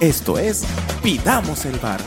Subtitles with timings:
[0.00, 0.64] Esto es
[1.02, 2.00] Pidamos el Bar.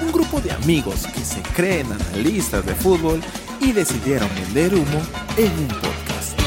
[0.00, 3.20] Un grupo de amigos que se creen analistas de fútbol
[3.60, 5.02] y decidieron vender humo
[5.36, 6.38] en un podcast.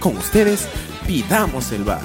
[0.00, 0.66] Con ustedes,
[1.06, 2.00] Pidamos el Bar.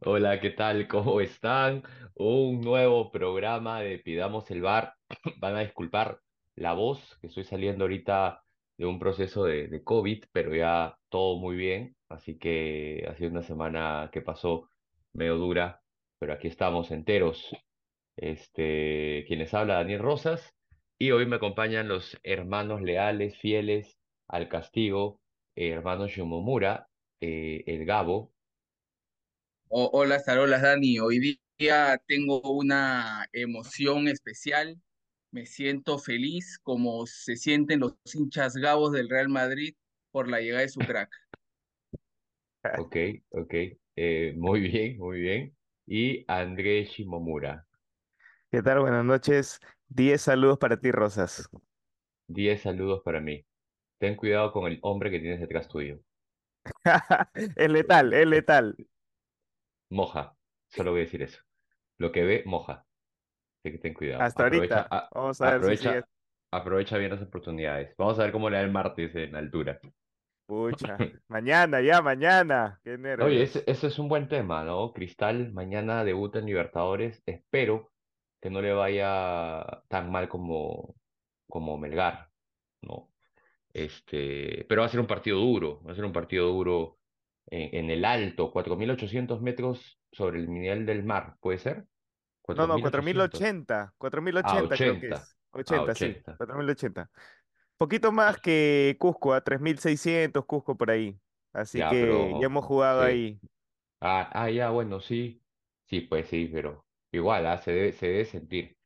[0.00, 0.88] Hola, ¿qué tal?
[0.88, 1.84] ¿Cómo están?
[2.14, 4.94] Un nuevo programa de Pidamos el Bar.
[5.38, 6.20] Van a disculpar
[6.56, 8.42] la voz, que estoy saliendo ahorita
[8.78, 11.96] de un proceso de, de COVID, pero ya todo muy bien.
[12.08, 14.70] Así que ha sido una semana que pasó
[15.12, 15.82] medio dura,
[16.18, 17.50] pero aquí estamos enteros.
[18.16, 20.54] Este, quienes habla Daniel Rosas,
[20.98, 23.98] y hoy me acompañan los hermanos leales, fieles
[24.28, 25.20] al castigo,
[25.56, 26.88] eh, hermano Shimomura,
[27.20, 28.32] eh, el Gabo,
[29.68, 30.98] O- hola, Sarolas, Dani.
[31.00, 34.80] Hoy día tengo una emoción especial.
[35.36, 39.74] Me siento feliz como se sienten los hinchas gabos del Real Madrid
[40.10, 41.10] por la llegada de su crack.
[42.78, 42.96] ok,
[43.32, 43.54] ok,
[43.96, 45.54] eh, muy bien, muy bien,
[45.86, 47.66] y Andrés Shimomura.
[48.50, 48.80] ¿Qué tal?
[48.80, 49.60] Buenas noches.
[49.88, 51.46] Diez saludos para ti, Rosas.
[52.28, 53.44] 10 saludos para mí.
[53.98, 56.00] Ten cuidado con el hombre que tienes detrás tuyo.
[57.56, 58.74] Es letal, es letal.
[59.90, 60.34] Moja,
[60.68, 61.42] solo voy a decir eso.
[61.98, 62.85] Lo que ve, moja.
[63.66, 64.22] Así que ten cuidado.
[64.22, 64.96] Hasta Aprovecha, ahorita.
[64.96, 66.08] a- Vamos a ver si aprovecha,
[66.52, 67.94] aprovecha bien las oportunidades.
[67.98, 69.80] Vamos a ver cómo le da el martes en altura.
[70.46, 70.96] Pucha.
[71.28, 72.80] Mañana, ya, mañana.
[72.84, 74.92] Qué Oye, ese es un buen tema, ¿no?
[74.92, 77.20] Cristal mañana debuta en Libertadores.
[77.26, 77.90] Espero
[78.40, 80.94] que no le vaya tan mal como,
[81.48, 82.28] como Melgar,
[82.82, 83.08] ¿no?
[83.72, 86.98] Este, pero va a ser un partido duro, va a ser un partido duro
[87.48, 91.86] en, en el alto, 4.800 metros sobre el nivel del mar, ¿puede ser?
[92.54, 93.92] No, no, 4.800.
[93.98, 94.42] 4080.
[94.42, 95.14] Ah, 4080 creo que 80.
[95.14, 95.38] es.
[95.66, 96.16] Ah, 80, sí.
[96.16, 96.36] 80.
[96.36, 97.10] 4080.
[97.76, 101.20] Poquito más que Cusco, a 3600 Cusco por ahí.
[101.52, 103.06] Así Ya, que pero ya hemos jugado sí.
[103.06, 103.40] ahí.
[104.00, 105.42] Ah, ah, ya, bueno, sí.
[105.86, 108.76] Sí, pues sí, pero igual, ah, se debe, se debe sentir.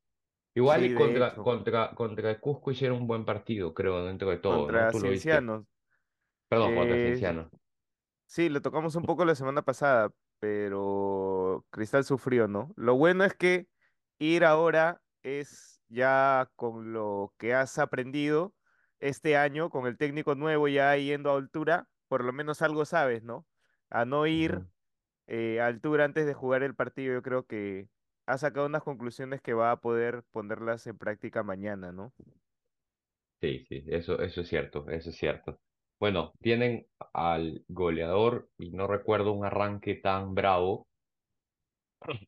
[0.54, 4.72] Igual Sí, contra, contra, contra el Cusco hicieron un buen partido, creo, dentro de todo,
[4.72, 4.88] ¿no?
[4.88, 5.00] Contra lo.
[5.00, 5.66] Ciencianos.
[6.48, 7.50] Perdón, contra Eh, Cienciano.
[8.26, 10.10] Sí, lo tocamos un poco la semana pasada,
[10.40, 12.72] pero Cristal sufrió, ¿no?
[12.76, 13.68] Lo bueno es que
[14.18, 18.54] ir ahora es ya con lo que has aprendido
[19.00, 23.22] este año, con el técnico nuevo ya yendo a altura, por lo menos algo sabes,
[23.22, 23.46] ¿no?
[23.90, 24.62] A no ir
[25.26, 27.88] eh, a altura antes de jugar el partido, yo creo que
[28.26, 32.14] ha sacado unas conclusiones que va a poder ponerlas en práctica mañana, ¿no?
[33.40, 35.60] Sí, sí, eso, eso es cierto, eso es cierto.
[36.00, 40.86] Bueno, tienen al goleador, y no recuerdo un arranque tan bravo,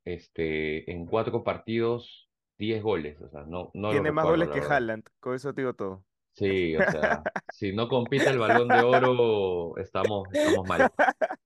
[0.04, 2.28] este, en cuatro partidos,
[2.58, 4.72] 10 goles, o sea, no, no lo Tiene más recuerdo, goles que.
[4.72, 6.04] Haaland, con eso te digo todo.
[6.34, 7.22] Sí, o sea,
[7.52, 10.90] si no compite el Balón de Oro, estamos, estamos mal.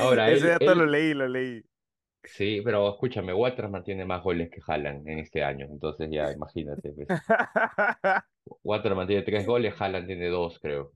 [0.00, 1.64] Ahora, Ese él, dato lo leí, lo leí.
[2.24, 6.92] Sí, pero escúchame, Waterman tiene más goles que Haaland en este año, entonces ya imagínate,
[6.92, 7.08] pues.
[8.62, 10.92] Waterman tiene tres goles, Haaland tiene dos, creo.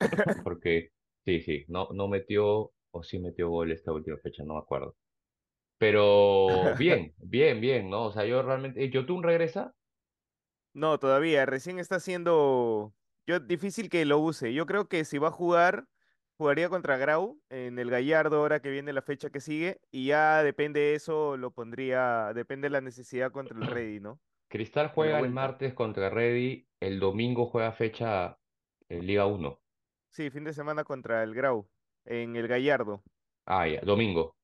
[0.44, 0.90] Porque,
[1.24, 4.96] sí, sí, no, no metió, o sí metió gol esta última fecha, no me acuerdo.
[5.78, 8.06] Pero bien, bien, bien, ¿no?
[8.06, 9.74] O sea, yo realmente, ¿Yotun regresa?
[10.72, 12.94] No, todavía, recién está haciendo.
[13.26, 14.52] Yo, difícil que lo use.
[14.52, 15.86] Yo creo que si va a jugar,
[16.36, 19.80] jugaría contra Grau en el Gallardo ahora que viene la fecha que sigue.
[19.90, 24.20] Y ya depende de eso, lo pondría, depende de la necesidad contra el Ready, ¿no?
[24.48, 28.38] Cristal juega el martes contra Ready, el domingo juega fecha
[28.88, 29.60] en Liga 1.
[30.10, 31.68] Sí, fin de semana contra el Grau,
[32.06, 33.04] en el Gallardo.
[33.46, 34.36] Ah, ya, domingo.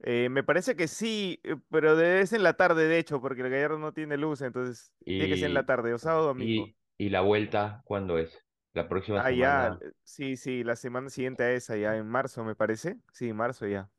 [0.00, 3.42] Eh, me parece que sí, eh, pero de- es en la tarde, de hecho, porque
[3.42, 6.24] el Gallardo no tiene luz, entonces tiene que ser en la Y, tarde, o sábado
[6.24, 6.72] o domingo.
[6.72, 8.45] y, y la vuelta, ¿cuándo es?
[8.76, 9.80] La próxima Ah, ya, semana.
[9.80, 13.00] eh, sí, sí, la semana siguiente a esa, ya en marzo, me parece.
[13.12, 13.90] Sí, marzo ya.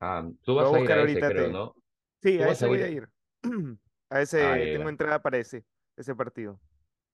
[0.00, 1.48] Ah, tú Lo vas voy a a ir buscar a ese, ahorita, creo, te...
[1.48, 1.74] ¿no?
[2.22, 2.90] Sí, Tú a vas ese a voy a ir.
[2.90, 3.10] ir.
[4.10, 4.90] A Ah, ese, tengo ya.
[4.90, 6.60] entrada para ese, ese partido.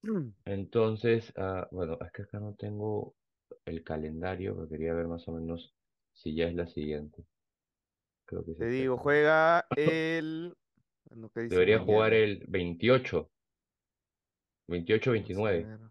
[0.44, 3.16] Entonces, ah, bueno, es que acá no tengo
[3.65, 5.74] el calendario, pero quería ver más o menos
[6.12, 7.24] si ya es la siguiente.
[8.24, 8.84] Creo que es Te esta.
[8.84, 10.57] digo, juega el...
[11.04, 12.15] Bueno, ¿qué dice Debería jugar mañana?
[12.15, 13.30] el 28,
[15.33, 15.72] Vamos a 28-29.
[15.77, 15.91] ver.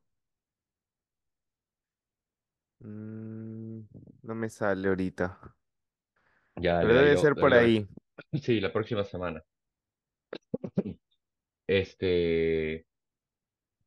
[2.81, 3.81] Mm,
[4.23, 5.55] no me sale ahorita,
[6.57, 7.87] Ya, pero debe ser por ahí.
[8.43, 9.43] Sí, la próxima semana.
[11.67, 12.85] Este,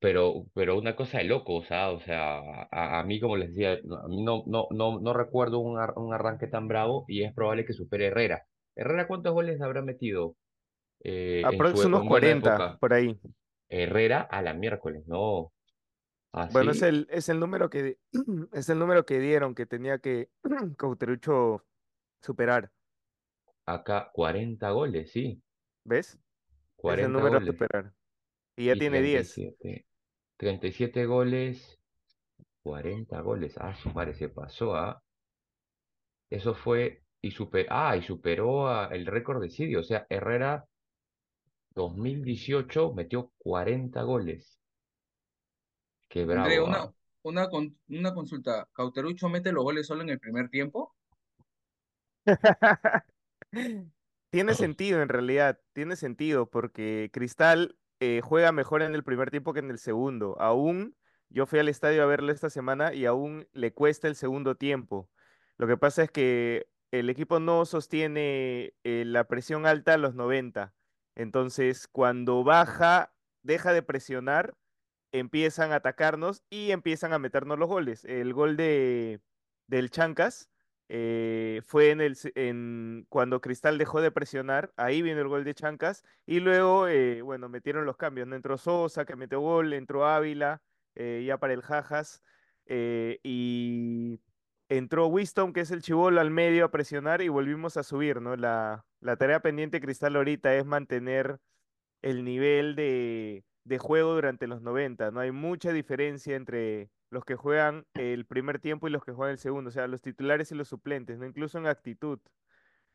[0.01, 2.39] pero, pero una cosa de loco, o sea, o sea,
[2.71, 5.79] a, a mí, como les decía, no- a mí no, no, no, no recuerdo un,
[5.79, 8.43] ar- un arranque tan bravo y es probable que supere a Herrera.
[8.75, 10.37] ¿Herrera cuántos goles habrá metido
[11.05, 12.81] eh, en su Aprox unos en buena 40, época?
[12.81, 13.21] por ahí.
[13.69, 15.53] Herrera a la miércoles, no.
[16.49, 16.83] Bueno, es ¿Así?
[16.83, 17.99] el, es el número que
[18.53, 20.31] es el número que dieron que tenía que
[20.79, 21.67] Cauterucho
[22.23, 22.73] superar.
[23.67, 25.43] Acá 40 goles, sí,
[25.85, 26.19] ¿Ves?
[26.87, 27.47] Es el 40 número a goles.
[27.47, 27.95] superar.
[28.57, 29.27] Y ya Y tiene treinta y 10.
[29.27, 29.87] siete
[30.37, 31.81] treinta y siete goles,
[32.63, 33.57] 40 goles.
[33.59, 35.03] Ah, su madre se pasó, ¿ah?
[36.31, 39.81] Eso fue, y super, ah, y superó a el récord de Sidio.
[39.81, 40.67] O sea, Herrera
[41.75, 44.62] 2018 metió 40 goles.
[46.13, 46.93] Qué André, bravo,
[47.25, 47.49] una, ¿ah?
[47.89, 48.69] una consulta.
[48.75, 50.95] ¿Cauterucho mete los goles solo en el primer tiempo?
[54.31, 59.55] Tiene sentido en realidad, tiene sentido porque Cristal eh, juega mejor en el primer tiempo
[59.55, 60.37] que en el segundo.
[60.39, 60.95] Aún
[61.31, 65.09] yo fui al estadio a verlo esta semana y aún le cuesta el segundo tiempo.
[65.57, 70.15] Lo que pasa es que el equipo no sostiene eh, la presión alta a los
[70.15, 70.75] 90.
[71.15, 74.53] Entonces, cuando baja, deja de presionar
[75.13, 78.05] empiezan a atacarnos y empiezan a meternos los goles.
[78.05, 79.21] El gol de,
[79.67, 80.51] del Chancas
[80.89, 86.05] eh, fue en el, cuando Cristal dejó de presionar, ahí vino el gol de Chancas
[86.27, 88.37] y luego, eh, bueno, metieron los cambios, ¿no?
[88.37, 90.63] Entró Sosa, que metió gol, entró Ávila,
[90.95, 92.23] eh, ya para el Jajas,
[92.67, 94.21] y
[94.69, 98.37] entró Winston, que es el chibolo al medio a presionar y volvimos a subir, ¿no?
[98.37, 101.39] La, la tarea pendiente Cristal ahorita es mantener
[102.03, 105.11] el nivel de, de juego durante los 90.
[105.11, 109.33] No hay mucha diferencia entre los que juegan el primer tiempo y los que juegan
[109.33, 111.27] el segundo, o sea, los titulares y los suplentes, ¿no?
[111.27, 112.19] Incluso en actitud.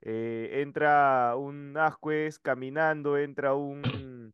[0.01, 4.33] Eh, entra un Ascuez caminando, entra un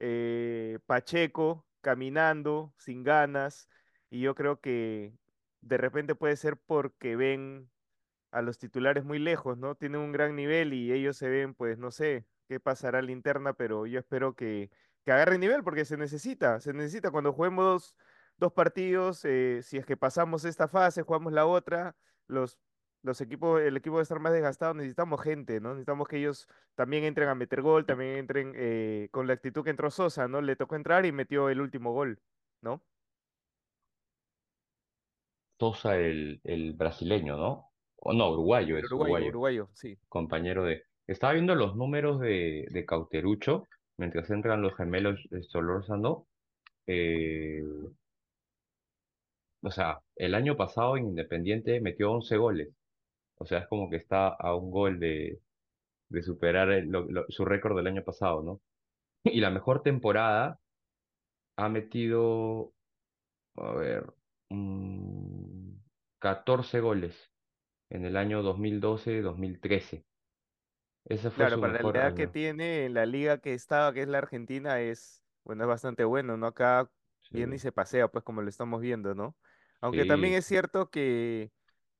[0.00, 3.68] eh, Pacheco caminando, sin ganas,
[4.10, 5.12] y yo creo que
[5.60, 7.70] de repente puede ser porque ven
[8.30, 9.74] a los titulares muy lejos, ¿no?
[9.76, 13.12] Tienen un gran nivel y ellos se ven, pues no sé qué pasará en la
[13.12, 14.70] interna, pero yo espero que,
[15.04, 17.96] que agarren nivel porque se necesita, se necesita cuando juguemos dos,
[18.38, 21.94] dos partidos, eh, si es que pasamos esta fase, jugamos la otra,
[22.26, 22.58] los,
[23.02, 25.70] los equipos, el equipo va a estar más desgastado, necesitamos gente, ¿no?
[25.70, 29.70] Necesitamos que ellos también entren a meter gol, también entren eh, con la actitud que
[29.70, 30.40] entró Sosa, ¿no?
[30.40, 32.18] Le tocó entrar y metió el último gol,
[32.62, 32.82] ¿no?
[35.60, 37.70] Sosa, el, el brasileño, ¿no?
[37.96, 39.98] O no, uruguayo es, uruguayo, uruguayo, uruguayo, sí.
[40.08, 40.84] compañero de...
[41.06, 43.66] Estaba viendo los números de, de Cauterucho
[43.98, 46.26] mientras entran los gemelos eh, Solórzano.
[46.86, 47.62] Eh,
[49.62, 52.68] o sea, el año pasado en Independiente metió 11 goles.
[53.36, 55.40] O sea, es como que está a un gol de,
[56.08, 56.68] de superar
[57.28, 58.60] su récord del año pasado, ¿no?
[59.24, 60.60] Y la mejor temporada
[61.56, 62.72] ha metido,
[63.56, 64.12] a ver,
[64.50, 65.74] mm,
[66.20, 67.32] 14 goles
[67.90, 70.04] en el año 2012-2013.
[71.06, 72.28] Ese fue Claro, su para la mejor edad que año.
[72.28, 76.36] tiene en la liga que estaba, que es la Argentina, es, bueno, es bastante bueno,
[76.36, 76.46] ¿no?
[76.46, 76.88] Acá
[77.30, 79.36] viene y Sí, se pasea, pues como lo estamos viendo, ¿no?
[79.80, 80.34] Aunque también sí.
[80.34, 81.50] es cierto que,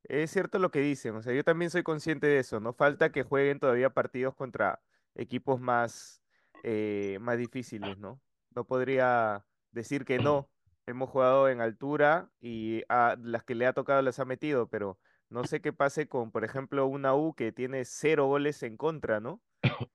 [0.04, 2.74] es cierto lo que dicen, o sea, yo también soy consciente de eso, ¿no?
[2.74, 4.80] Falta que jueguen todavía partidos contra
[5.16, 6.22] equipos más,
[6.62, 8.20] eh, más difíciles, ¿no?
[8.54, 10.50] No podría decir que no.
[10.86, 14.98] Hemos jugado en altura y a las que le ha tocado las ha metido, pero
[15.34, 19.20] no sé qué pase con, por ejemplo, una U que tiene cero goles en contra,
[19.20, 19.42] ¿no?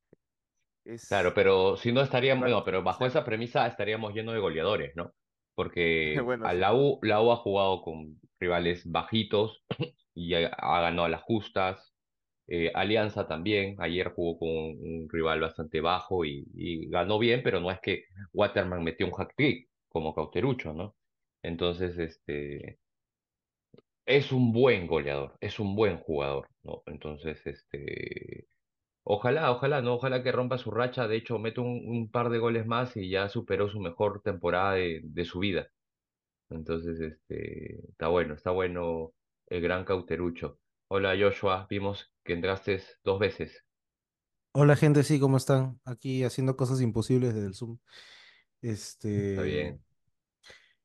[1.08, 4.96] Claro, pero si no estaríamos, a no, pero bajo esa premisa estaríamos llenos de goleadores,
[4.96, 5.14] ¿no?
[5.56, 6.58] Porque bueno, a sí.
[6.58, 9.64] la U, la U ha jugado con rivales bajitos
[10.16, 11.94] y ha, ha ganado a las justas.
[12.48, 17.60] Eh, Alianza también, ayer jugó con un rival bastante bajo y, y ganó bien, pero
[17.60, 20.96] no es que Waterman metió un hat-trick como Cauterucho, ¿no?
[21.44, 22.80] Entonces, este,
[24.10, 26.84] es un buen goleador, es un buen jugador, ¿no?
[26.88, 28.48] Entonces, este,
[29.04, 29.96] ojalá, ojalá, ¿no?
[29.96, 33.10] Ojalá que rompa su racha, de hecho, mete un, un par de goles más y
[33.10, 35.70] ya superó su mejor temporada de, de su vida.
[36.50, 39.14] Entonces, este, está bueno, está bueno
[39.48, 40.60] el gran Cauterucho.
[40.90, 43.66] Hola Joshua, vimos que entraste dos veces.
[44.52, 45.80] Hola gente, sí, ¿cómo están?
[45.86, 47.78] Aquí haciendo cosas imposibles desde el Zoom.
[49.14, 49.82] Está Este, bien.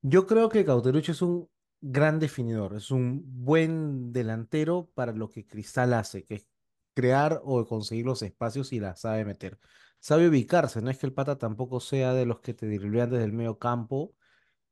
[0.02, 1.48] yo creo que Cauterucho es un
[1.90, 6.46] gran definidor, es un buen delantero para lo que Cristal hace, que es
[6.94, 9.58] crear o conseguir los espacios y la sabe meter.
[10.00, 13.24] Sabe ubicarse, no es que el pata tampoco sea de los que te driblean desde
[13.24, 14.14] el medio campo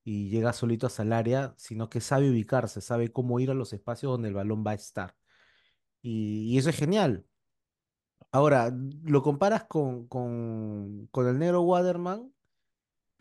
[0.05, 3.73] y llega solito hasta el área, sino que sabe ubicarse, sabe cómo ir a los
[3.73, 5.17] espacios donde el balón va a estar.
[6.03, 7.27] Y, y eso es genial.
[8.31, 8.73] Ahora,
[9.05, 12.33] lo comparas con, con, con el negro Waterman,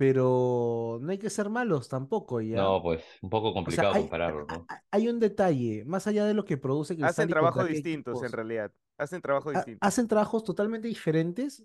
[0.02, 2.58] pero no hay que ser malos tampoco, ¿ya?
[2.62, 4.70] No, pues un poco O sea, complicado hay, compararlo, a- ¿no?
[4.92, 7.76] hay un detalle, más allá de lo que produce Hacen Cristal y trabajo contra qué
[7.76, 8.72] distintos en realidad.
[8.98, 9.80] Hacen trabajo ha- distintos.
[9.80, 11.64] hacen trabajos totalmente diferentes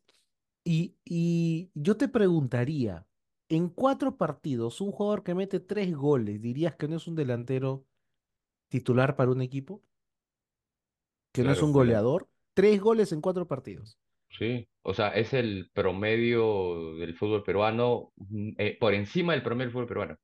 [0.65, 3.07] y, y yo te preguntaría,
[3.49, 7.87] En cuatro partidos, un jugador que mete tres goles, ¿dirías que no es un delantero
[8.71, 9.83] titular para un equipo?
[11.33, 12.29] ¿Que no es un goleador?
[12.55, 13.97] Tres goles en cuatro partidos.
[14.39, 14.69] sí.
[14.89, 19.73] O sea, es el promedio del fútbol peruano, mm, eh, por encima del promedio del
[19.73, 20.17] fútbol peruano.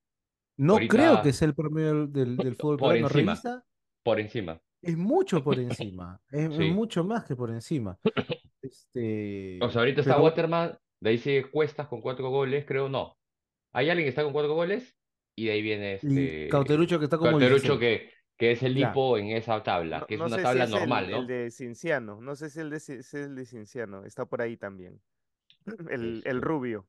[0.56, 3.08] No creo que sea el promedio del, del fútbol por peruano.
[3.08, 3.64] encima, Revisa,
[4.04, 4.60] por encima.
[4.80, 6.20] es mucho por encima.
[6.30, 7.98] Es, mucho más que por encima.
[8.64, 12.88] O sea, Este, ahorita está pero Waterman, de ahí sigue Cuestas con cuatro goles, creo,
[12.88, 13.16] no.
[13.74, 14.96] Hay alguien que está con cuatro goles
[15.36, 17.80] y de ahí viene este Cauterucho que está como Cauterucho 16.
[17.80, 18.10] que,
[18.42, 18.88] que es el Ya.
[18.90, 21.08] hipo en esa tabla, No, que es no una sé si tabla es el, normal,
[21.08, 21.28] el ¿no?
[21.28, 22.20] de Cinciano.
[22.20, 24.04] No sé si el de, si es el de Cinciano.
[24.04, 25.02] Está por ahí también.
[25.90, 26.88] El, el Este, rubio.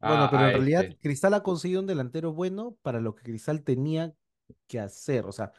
[0.00, 3.14] Bueno, ah, pero ah, en realidad este, Cristal ha conseguido un delantero bueno para lo
[3.14, 4.14] que Cristal tenía
[4.66, 5.52] que hacer, o sea,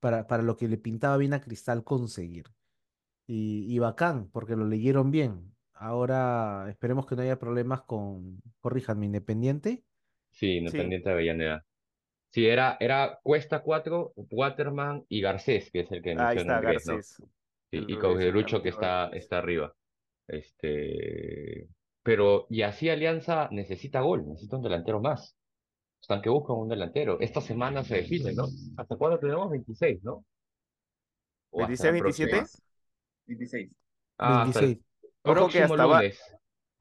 [0.00, 2.46] para, para lo que le pintaba bien a Cristal conseguir.
[3.26, 5.56] Y, y bacán, porque lo leyeron bien.
[5.74, 9.84] Ahora esperemos que no haya problemas con, corríjanme, Independiente.
[10.30, 11.66] sí, Sí, Independiente de Avellaneda.
[12.30, 16.60] Sí, era, era Cuesta cuatro, Waterman y Garcés, que es el que ahí menciona está
[16.60, 16.94] Andrés, ¿no?
[16.94, 17.16] Garcés.
[17.70, 19.74] Sí, y ru- Cauterucho que está, está arriba.
[20.28, 21.68] Este,
[22.02, 25.36] pero, y así Alianza necesita gol, necesita un delantero más.
[26.00, 27.18] Están que buscan un delantero.
[27.20, 28.48] Esta semana se define, ¿no?
[28.76, 29.50] ¿Hasta cuándo tenemos?
[29.50, 30.24] 26, ¿no?
[31.52, 32.30] O hasta 26, la próxima.
[32.30, 32.62] 27.
[33.26, 33.70] 26.
[34.18, 34.86] Ah, hasta el 26.
[35.24, 36.20] Ojo que hasta, Ba- lunes.
[36.22, 36.34] O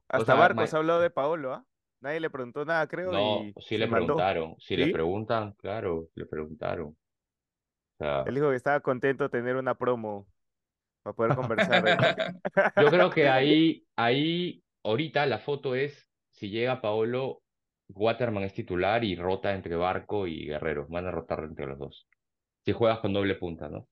[0.09, 1.65] hasta sea, Barcos ha hablado de Paolo, ¿ah?
[2.01, 6.25] Nadie le preguntó nada, creo, no, y sí le preguntaron, si le preguntan, claro, le
[6.25, 6.87] preguntaron.
[6.87, 10.27] O sea, Él dijo que estaba contento de tener una promo
[11.03, 11.83] para poder conversar.
[12.81, 17.41] yo creo que ahí, ahí, ahorita la foto es, si llega Paolo,
[17.89, 20.87] Waterman es titular y rota entre Barco y Guerrero.
[20.87, 22.07] Van a rotar entre los dos.
[22.63, 23.87] Si juegas con doble punta, ¿no?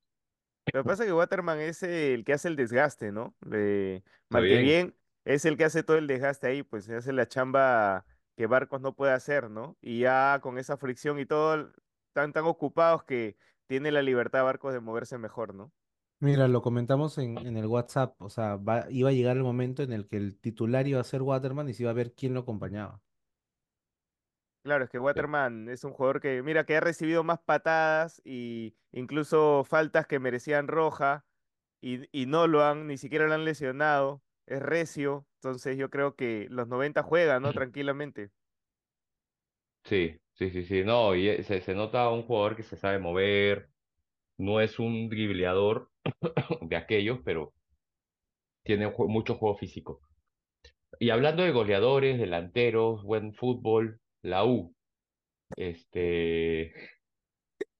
[0.73, 3.35] Lo que pasa es que Waterman es el que hace el desgaste, ¿no?
[3.41, 4.93] De bien.
[5.35, 8.05] Es el que hace todo el desgaste ahí, pues hace la chamba
[8.35, 9.77] que Barcos no puede hacer, ¿no?
[9.81, 11.73] Y ya con esa fricción y todo,
[12.09, 15.73] están tan ocupados que tiene la libertad Barcos de moverse mejor, ¿no?
[16.19, 19.81] Mira, lo comentamos en, en el WhatsApp, o sea, va- iba a llegar el momento
[19.83, 22.33] en el que el titular iba a ser Waterman y se iba a ver quién
[22.35, 23.01] lo acompañaba.
[24.63, 24.99] Claro, es que.
[24.99, 30.19] Waterman es un jugador que, mira, que ha recibido más patadas y incluso faltas que
[30.19, 31.25] merecían roja
[31.81, 36.15] y, y no lo han, ni siquiera lo han lesionado, es recio, entonces yo creo
[36.15, 37.53] que los 90 juega, ¿no?
[37.53, 38.31] Tranquilamente.
[39.83, 40.83] Sí, sí, sí, sí.
[40.83, 43.69] No, y eh, se, se nota un jugador que se sabe mover,
[44.37, 45.91] no es un dribleador
[46.61, 47.53] de aquellos, pero
[48.63, 50.01] tiene mucho juego físico.
[50.99, 54.75] Y hablando de goleadores, delanteros, buen fútbol, la U,
[55.55, 56.73] este,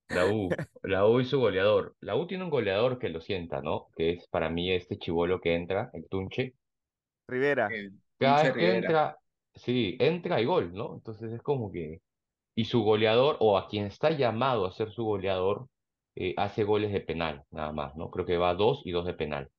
[0.10, 0.50] la U,
[0.84, 1.96] la U y su goleador.
[2.02, 3.90] La U tiene un goleador que lo sienta, ¿no?
[3.96, 6.56] Que es para mí este chivolo que entra, el Tunche.
[7.28, 8.78] Rivera, El Cada vez que Rivera.
[8.78, 9.18] entra,
[9.56, 10.96] sí, entra y gol, ¿no?
[10.96, 12.02] Entonces es como que...
[12.56, 15.68] Y su goleador, o a quien está llamado a ser su goleador,
[16.16, 18.10] eh, hace goles de penal, nada más, ¿no?
[18.10, 19.50] Creo que va dos y dos de penal.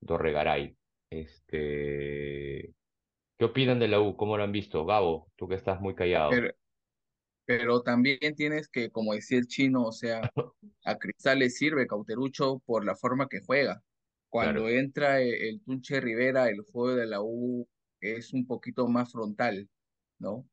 [0.00, 0.76] Dorregaray.
[1.10, 2.74] Este...
[3.38, 4.16] ¿Qué opinan de la U?
[4.16, 4.84] ¿Cómo lo han visto?
[4.84, 6.30] Gabo, tú que estás muy callado.
[6.30, 6.52] Pero,
[7.46, 10.30] pero también tienes que, como decía el chino, o sea,
[10.84, 13.82] a Cristal le sirve Cauterucho por la forma que juega.
[14.28, 17.68] Cuando Claro, entra el, el Tunche Rivera, el juego de la U
[18.00, 19.70] es un poquito más frontal,
[20.18, 20.48] ¿no?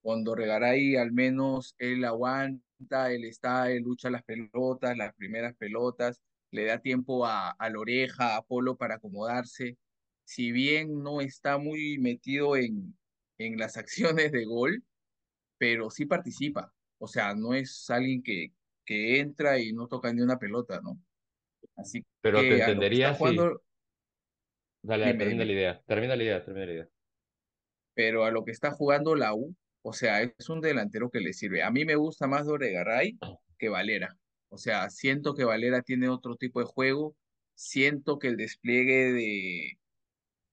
[0.00, 6.22] Cuando Regaray al menos él aguanta, él está, él lucha las pelotas, las primeras pelotas,
[6.50, 9.78] le da tiempo a, a la oreja, a Polo para acomodarse.
[10.24, 12.96] Si bien no está muy metido en,
[13.38, 14.84] en las acciones de gol,
[15.58, 16.72] pero sí participa.
[16.98, 18.52] O sea, no es alguien que,
[18.84, 20.98] que entra y no toca ni una pelota, ¿no?
[21.76, 23.18] Así pero te que entendería si...
[23.18, 23.62] jugando,
[24.82, 26.88] Dale, dime, termina la idea, termina la idea, termina la idea.
[27.94, 31.32] pero a lo que está jugando la U, o sea, es un delantero que le
[31.32, 31.62] sirve.
[31.62, 33.18] A mí me gusta más Doregaray
[33.58, 34.16] que Valera.
[34.48, 37.16] O sea, siento que Valera tiene otro tipo de juego,
[37.54, 39.78] siento que el despliegue de,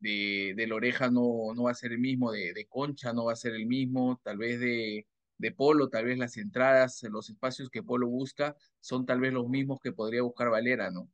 [0.04, 3.26] de, de la oreja no, no va a ser el mismo, de, de Concha no
[3.26, 5.08] va a ser el mismo, tal vez de,
[5.38, 9.48] de Polo, tal vez las entradas, los espacios que Polo busca son tal vez los
[9.50, 11.10] mismos que podría buscar Valera, ¿no?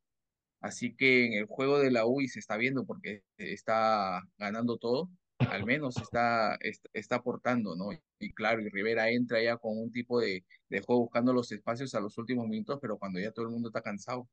[0.62, 4.78] Así que en el juego de la U y se está viendo porque está ganando
[4.78, 7.92] todo, al menos está, está, está aportando, ¿no?
[8.20, 11.96] Y claro, y Rivera entra ya con un tipo de, de juego buscando los espacios
[11.96, 14.28] a los últimos minutos, pero cuando ya todo el mundo está cansado.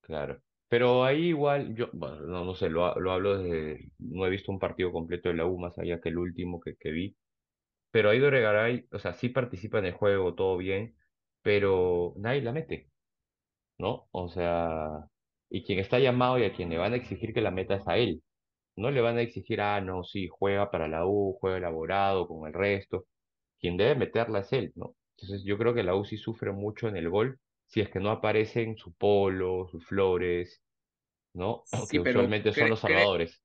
[0.00, 0.42] Claro.
[0.72, 3.90] Pero ahí igual, yo, no, no sé, lo, lo hablo desde...
[3.98, 6.76] No he visto un partido completo de la U más allá que el último que,
[6.76, 7.14] que vi.
[7.92, 10.96] Pero ahí Doregaray, o sea, sí participa en el juego, todo bien,
[11.42, 12.90] pero nadie la mete,
[13.78, 14.08] ¿no?
[14.12, 14.88] O sea,
[15.50, 17.88] y quien está llamado y a quien le van a exigir que la meta es
[17.88, 18.22] a él.
[18.76, 22.46] No le van a exigir, ah, no, sí, juega para la U, juega elaborado con
[22.48, 23.06] el resto.
[23.60, 24.96] Quien debe meterla es él, ¿no?
[25.18, 27.40] Entonces yo creo que la U sí sufre mucho en el gol
[27.72, 30.62] si es que no aparecen su Polo, sus Flores,
[31.32, 31.62] ¿no?
[31.88, 33.42] Sí, Que usualmente son los salvadores.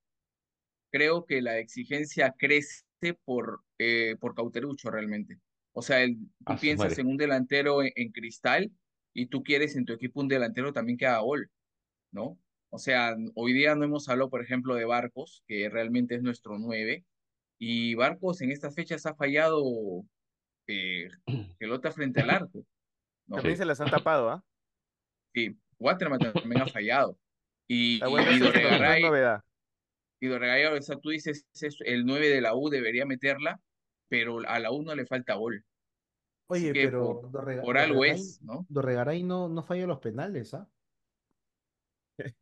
[0.92, 2.84] creo que la exigencia crece
[3.24, 5.40] por, eh, por Cauterucho realmente.
[5.72, 7.02] O sea, el- tú piensas madre.
[7.02, 8.72] en un delantero en, en Cristal
[9.14, 11.50] y tú quieres en tu equipo un delantero también que haga gol,
[12.12, 12.38] ¿no?
[12.70, 16.60] O sea, hoy día no hemos hablado, por ejemplo, de Barcos, que realmente es nuestro
[16.60, 17.06] 9,
[17.58, 19.64] y Barcos en estas fechas ha fallado
[20.68, 21.08] eh,
[21.58, 22.66] pelota frente al arco.
[23.30, 23.60] También Sí.
[23.60, 24.44] se las han tapado, ¿ah?
[25.34, 27.18] Sí, Waterman también ha fallado.
[27.68, 29.44] Y, y, y no, no Dorregaray, novedad.
[30.22, 33.60] y Dorregaray, o sea, tú dices, es el 9 de la U debería meterla,
[34.08, 35.66] pero a la U no le falta gol.
[36.50, 38.66] Oye, que por, pero Dorrega- por algo Dorregaray, es, ¿no?
[38.70, 40.70] Dorregaray no, no falla los penales, ¿ah?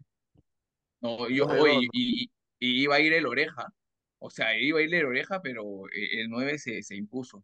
[1.02, 3.74] No, yo, y, y- y iba a ir el oreja,
[4.20, 7.44] o sea, iba a ir el oreja, pero eh, el 9 se, se impuso.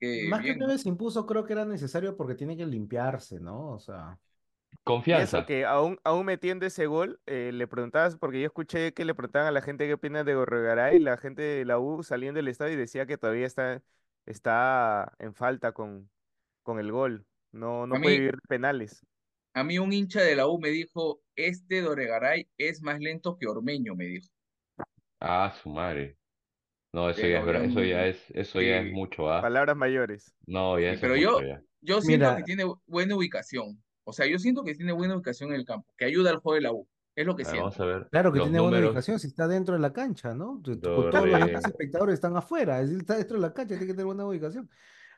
[0.00, 0.78] Que Más que bien, ¿no?
[0.78, 3.70] se impuso, creo que era necesario porque tiene que limpiarse, ¿no?
[3.72, 4.18] O sea,
[5.12, 5.44] eso Confianza.
[5.44, 9.48] que aún, aún metiendo ese gol, eh, le preguntabas, porque yo escuché que le preguntaban
[9.48, 12.48] a la gente qué opina de Gorregaray, y la gente de la U saliendo del
[12.48, 13.82] estadio y decía que todavía está,
[14.26, 16.10] está en falta con,
[16.62, 17.26] con el gol.
[17.52, 19.04] No, A no puede mí, vivir penales.
[19.54, 23.46] a mí un hincha de la U me dijo, este Doregaray es más lento que
[23.46, 24.28] Ormeño, me dijo.
[25.20, 26.18] Ah, su madre.
[26.92, 29.42] No, eso ya es, Pero yo, bra- eso ya es, eso ya es mucho, ¿ah?
[29.42, 30.34] Palabras mayores.
[30.46, 31.62] No, ya sí, eso es pero mucho, yo, ya.
[31.80, 33.82] yo siento que tiene buena ubicación.
[34.04, 36.54] O sea, yo siento que tiene buena ubicación en el campo, que ayuda al juego
[36.56, 36.88] de la U.
[37.14, 37.80] Es lo que A ver, vamos siento.
[37.80, 38.90] a ver claro que los tiene buena números.
[38.90, 40.60] ubicación si está dentro de la cancha, ¿no?
[40.62, 41.66] Tu- tu- con Todos los demás Dorre...
[41.66, 44.70] espectadores están afuera, es decir, está dentro de la cancha, tiene que tener buena ubicación.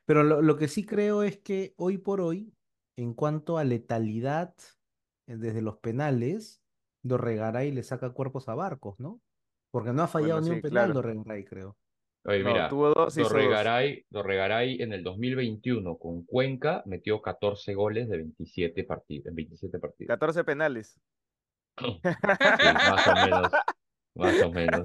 [0.06, 2.54] Pero lo, lo que sí creo es que hoy por hoy,
[2.96, 4.54] en cuanto a letalidad
[5.26, 6.62] eh, desde los penales,
[7.02, 9.22] Dorregaray le saca cuerpos a Barcos, ¿no?
[9.70, 10.94] Porque no ha fallado Bueno, ni un penal claro.
[10.94, 11.76] Dorregaray, creo.
[12.24, 13.14] Oye, No, mira, tuvo dos.
[13.14, 19.78] Dorregaray, Dorregaray en el 2021 con Cuenca metió 14 goles de 27 partidos, en 27
[19.78, 20.08] partidos.
[20.08, 21.00] 14 penales.
[21.78, 23.52] Sí, más o menos,
[24.16, 24.82] más o menos.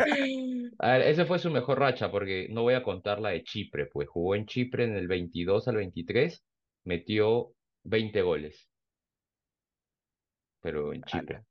[0.79, 3.87] A ver, esa fue su mejor racha, porque no voy a contar la de Chipre,
[3.87, 6.41] pues jugó en Chipre en el 22 al 23,
[6.85, 7.51] metió
[7.83, 8.69] 20 goles,
[10.61, 11.43] pero en Chipre.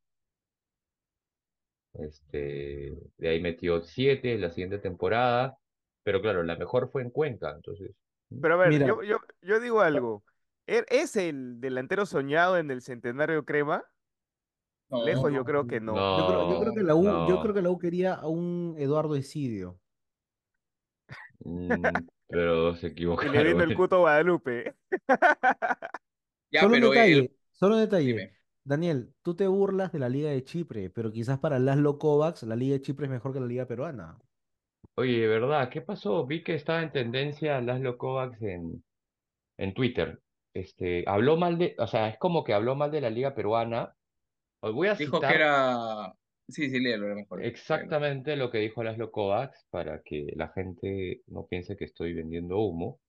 [1.94, 5.58] Este, de ahí metió 7 la siguiente temporada,
[6.02, 7.92] pero claro, la mejor fue en Cuenca, entonces.
[8.40, 10.24] Pero a ver, yo, yo, yo digo algo.
[10.66, 13.84] ¿Er- ¿Es el delantero soñado en el Centenario Crema?
[14.94, 16.04] Lejos yo No, creo que no.
[16.14, 18.14] yo creo, yo creo No, que la U, yo creo no, que la U quería
[18.14, 19.80] a un Eduardo Esidio.
[21.44, 22.88] mm, pero se
[23.20, 23.44] Y le equivocaron.
[23.44, 24.74] vino el Cuto Guadalupe.
[26.50, 28.06] ya, Solo un pero el, detalle, solo un detalle.
[28.06, 28.36] dime.
[28.64, 32.56] Daniel, tú te burlas de la Liga de Chipre, pero quizás para Laszlo Kovacs la
[32.56, 34.18] Liga de Chipre es mejor que la Liga peruana.
[34.96, 36.26] Oye, de verdad, ¿qué pasó?
[36.26, 38.84] Vi que estaba en tendencia Laszlo Kovacs en,
[39.58, 40.22] en Twitter.
[40.54, 43.96] Este, habló mal de, o sea, es como que habló mal de la liga peruana.
[44.60, 46.12] Os voy a Dijo que citar era...
[46.48, 47.40] Sí, sí, léelo, era mejor.
[47.40, 47.56] léelo.
[47.66, 52.58] exactamente lo que dijo Laszlo Kovacs para que la gente no piense que estoy vendiendo
[52.58, 53.00] humo.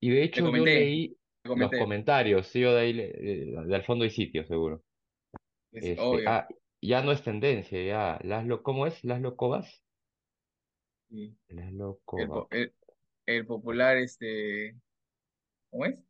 [0.00, 1.76] Y de Te hecho yo comenté, leí te los comenté.
[1.76, 4.84] comentarios, sí, yo de ahí, eh, de al fondo hay sitio, seguro.
[5.72, 6.28] Es Este, obvio.
[6.30, 6.48] ah,
[6.80, 8.18] ya no es tendencia, ya.
[8.22, 9.02] Laszlo, ¿cómo es?
[9.04, 9.82] Laszlo Kovacs.
[11.08, 11.36] Sí.
[11.48, 12.74] Laszlo El, po- el,
[13.26, 14.76] el popular, este...
[15.70, 16.00] ¿Cómo es?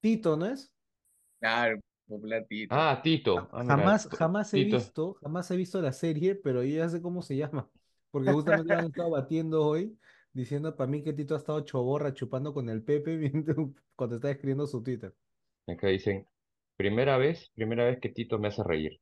[0.00, 0.72] Tito, ¿no es?
[1.40, 2.74] Claro, el popular Tito.
[2.74, 3.48] Ah, Tito.
[3.52, 4.76] Ah, mira, Jamás, jamás he Tito.
[4.76, 7.70] visto, jamás he visto la serie, pero yo ya sé cómo se llama.
[8.10, 9.98] Porque justamente lo han estado batiendo hoy,
[10.32, 13.56] diciendo para mí que Tito ha estado choborra chupando con el Pepe mientras-
[13.96, 15.14] cuando está escribiendo su Twitter.
[15.68, 16.26] Acá dicen,
[16.76, 19.00] primera vez, primera vez que Tito me hace reír.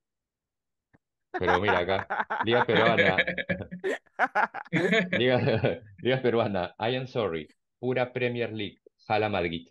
[1.39, 2.07] Pero mira acá,
[2.45, 3.17] Liga Peruana,
[5.19, 7.49] Liga, Liga Peruana, I am sorry,
[7.81, 9.67] pura Premier League, Jala Madrid,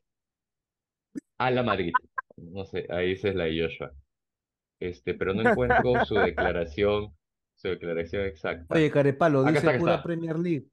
[1.37, 1.91] Ala Madrid.
[2.37, 3.91] No sé, ahí esa es la de Joshua.
[4.79, 7.13] Este, pero no encuentro su declaración,
[7.55, 8.73] su declaración exacta.
[8.73, 10.03] Oye, Carepalo, Acá dice está, pura está.
[10.03, 10.67] Premier League.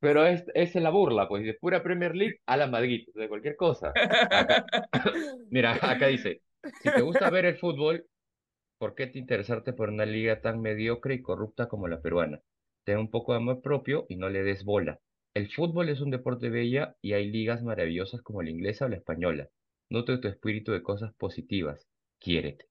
[0.00, 3.56] Pero es, es en la burla, pues, de pura Premier League, Ala Madrid, de cualquier
[3.56, 3.92] cosa.
[5.50, 6.42] Mira, acá dice,
[6.82, 8.06] si te gusta ver el fútbol,
[8.78, 12.40] ¿Por qué te interesarte por una liga tan mediocre y corrupta como la peruana?
[12.84, 15.00] Ten un poco de amor propio y no le des bola.
[15.34, 18.96] El fútbol es un deporte bella y hay ligas maravillosas como la inglesa o la
[18.96, 19.48] española.
[19.90, 21.88] Nutre tu espíritu de cosas positivas.
[22.20, 22.66] Quiérete.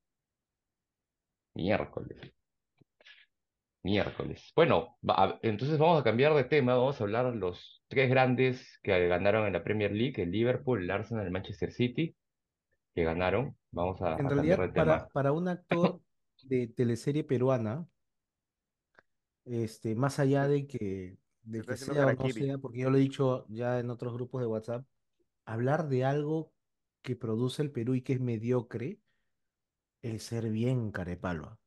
[1.55, 2.36] Miércoles.
[3.87, 4.51] Miércoles.
[4.53, 6.75] Bueno, va- entonces vamos a cambiar de tema.
[6.75, 10.83] Vamos a hablar de los tres grandes que ganaron en la Premier League: el Liverpool,
[10.83, 12.13] el Arsenal, el Manchester City,
[12.93, 13.55] que ganaron.
[13.71, 15.09] Vamos a, En a cambiar realidad, de para, tema.
[15.13, 16.01] para un actor
[16.43, 17.87] de teleserie peruana,
[19.45, 23.01] este, más allá de que, de que sea o no sea, porque yo lo he
[23.01, 24.85] dicho ya en otros grupos de WhatsApp,
[25.45, 26.51] hablar de algo
[27.01, 28.99] que produce el Perú y que es mediocre
[30.01, 31.57] es ser bien carepalo.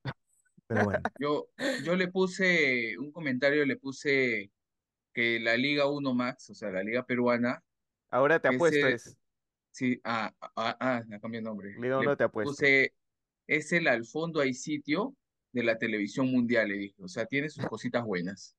[0.70, 1.48] Pero bueno, Yo,
[1.84, 4.52] yo le puse un comentario, le puse
[5.12, 7.64] que la Liga 1 Max, o sea, la Liga Peruana,
[8.08, 9.18] Ahora te es apuesto el, es.
[9.72, 11.74] sí, ah, ah, ah, me cambió el nombre.
[11.76, 12.62] Liga Le 1 te apuesto.
[12.62, 12.94] puse,
[13.48, 15.16] es el al fondo hay sitio
[15.52, 17.02] de la televisión mundial, le dije.
[17.02, 18.56] O sea, tiene sus cositas buenas.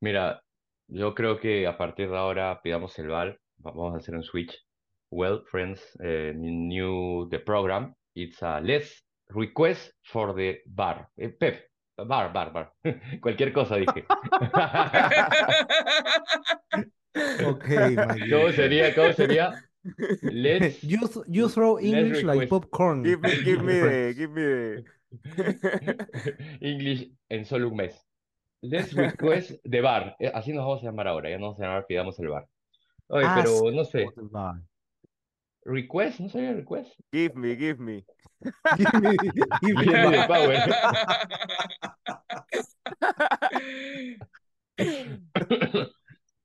[0.00, 0.44] Mira,
[0.86, 3.40] yo creo que a partir de ahora pidamos el bar.
[3.56, 4.54] Vamos a hacer un switch.
[5.10, 7.94] Well, friends, eh, new the program.
[8.14, 11.08] It's a let's request for the bar.
[11.18, 11.64] Eh, Pep,
[11.96, 12.72] bar, bar, bar.
[13.20, 14.04] Cualquier cosa dije.
[17.44, 18.94] ok, my ¿Cómo sería?
[18.94, 19.52] ¿Cómo sería?
[20.22, 23.04] Let's You, th- you throw let's English like popcorn.
[23.04, 24.84] Give me, give me the, give me the.
[26.60, 27.94] English en solo un mes.
[28.62, 30.16] Let's request the bar.
[30.18, 31.28] Eh, Así nos vamos a llamar ahora.
[31.28, 32.46] Ya no vamos a llamar pidamos el bar.
[33.08, 34.06] Oye, Ask pero no sé.
[35.64, 36.92] Request, ¿no sería request?
[37.12, 38.04] Give me, give me.
[38.76, 40.58] Give me, give me Give power.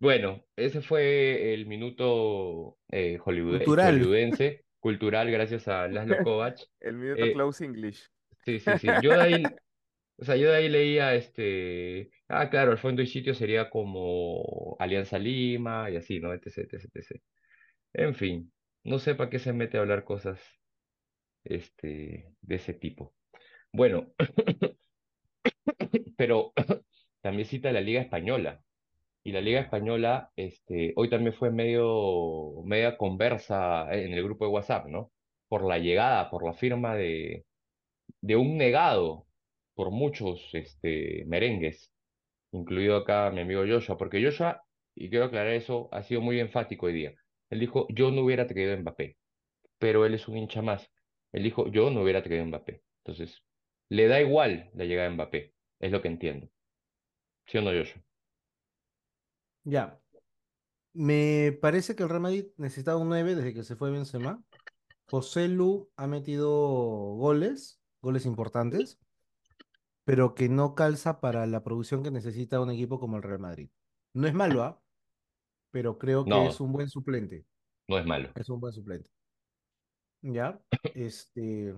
[0.02, 3.96] Bueno, ese fue el minuto eh, hollywood- Cultural.
[4.00, 6.58] hollywoodense, cultural, gracias a Laszlo Kovac.
[6.80, 8.08] El minuto Eh, close English.
[8.46, 8.88] Sí, sí, sí.
[9.02, 9.44] Yo de ahí,
[10.18, 14.78] o sea, yo de ahí leía este, ah, claro, el fondo y sitio sería como
[14.80, 16.32] Alianza Lima y así, ¿no?
[16.34, 17.22] Etc, etc, etc.
[17.94, 18.50] En fin,
[18.84, 20.40] no sé para qué se mete a hablar cosas
[21.44, 23.14] este, de ese tipo.
[23.72, 24.14] Bueno,
[26.18, 26.54] pero
[27.22, 28.62] también cita la Liga Española.
[29.24, 34.52] Y la Liga Española, este, hoy también fue medio, media conversa en el grupo de
[34.52, 35.12] WhatsApp, ¿no?
[35.50, 37.46] Por la llegada, por la firma de,
[38.22, 39.28] de un negado
[39.76, 41.92] por muchos este, merengues,
[42.52, 44.64] incluido acá mi amigo Joshua, porque Joshua,
[44.96, 47.14] y quiero aclarar eso, ha sido muy enfático hoy día.
[47.50, 49.18] Él dijo, yo no hubiera traído a Mbappé,
[49.78, 50.90] pero él es un hincha más.
[51.32, 52.84] Él dijo, yo no hubiera traído a Mbappé.
[53.04, 53.44] Entonces,
[53.90, 56.50] le da igual la llegada de Mbappé, es lo que entiendo.
[57.48, 58.04] ¿Sí o no, Joshua?
[59.64, 60.00] Ya.
[60.94, 64.44] Me parece que el Real Madrid necesitaba un 9 desde que se fue Benzema.
[65.10, 66.50] José Lu ha metido
[67.16, 69.00] goles, goles importantes,
[70.04, 73.70] pero que no calza para la producción que necesita un equipo como el Real Madrid.
[74.14, 74.82] No es malo, ¿ah?
[75.72, 77.46] Pero creo que es un buen suplente.
[77.88, 78.30] no es malo.
[78.36, 79.10] Es un buen suplente.
[80.22, 80.60] ¿Ya?
[80.96, 81.74] Este,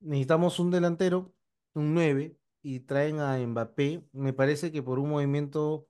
[0.00, 1.34] necesitamos un delantero,
[1.74, 4.04] un 9, y traen a Mbappé.
[4.12, 5.88] Me parece que por un movimiento,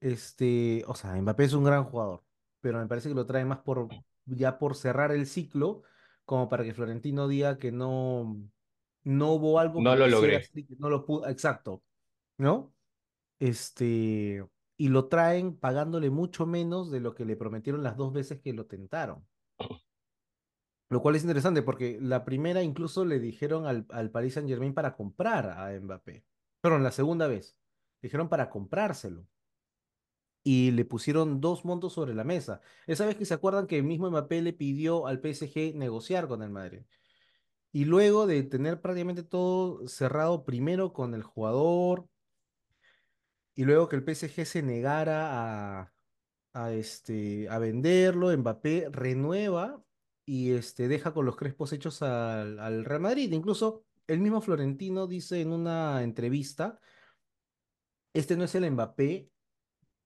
[0.00, 2.22] este, o sea, Mbappé es un gran jugador,
[2.60, 3.88] pero me parece que lo traen más por,
[4.26, 5.82] ya por cerrar el ciclo,
[6.24, 8.36] como para que Florentino diga que no,
[9.04, 10.48] no hubo algo No que lo logré.
[10.54, 11.82] y que no lo pudo, exacto,
[12.38, 12.72] ¿no?
[13.38, 18.40] Este, y lo traen pagándole mucho menos de lo que le prometieron las dos veces
[18.40, 19.26] que lo tentaron.
[20.88, 24.94] Lo cual es interesante porque la primera incluso le dijeron al, al Paris Saint-Germain para
[24.94, 26.24] comprar a Mbappé.
[26.60, 27.56] Pero en la segunda vez,
[28.02, 29.26] dijeron para comprárselo.
[30.44, 32.60] Y le pusieron dos montos sobre la mesa.
[32.86, 36.42] Esa vez que se acuerdan que el mismo Mbappé le pidió al PSG negociar con
[36.42, 36.82] el Madrid.
[37.70, 42.06] Y luego de tener prácticamente todo cerrado primero con el jugador
[43.54, 45.92] y luego que el PSG se negara a,
[46.54, 49.82] a, este, a venderlo, Mbappé renueva
[50.24, 53.32] y este, deja con los crespos hechos al, al Real Madrid.
[53.32, 56.80] Incluso el mismo Florentino dice en una entrevista,
[58.12, 59.28] este no es el Mbappé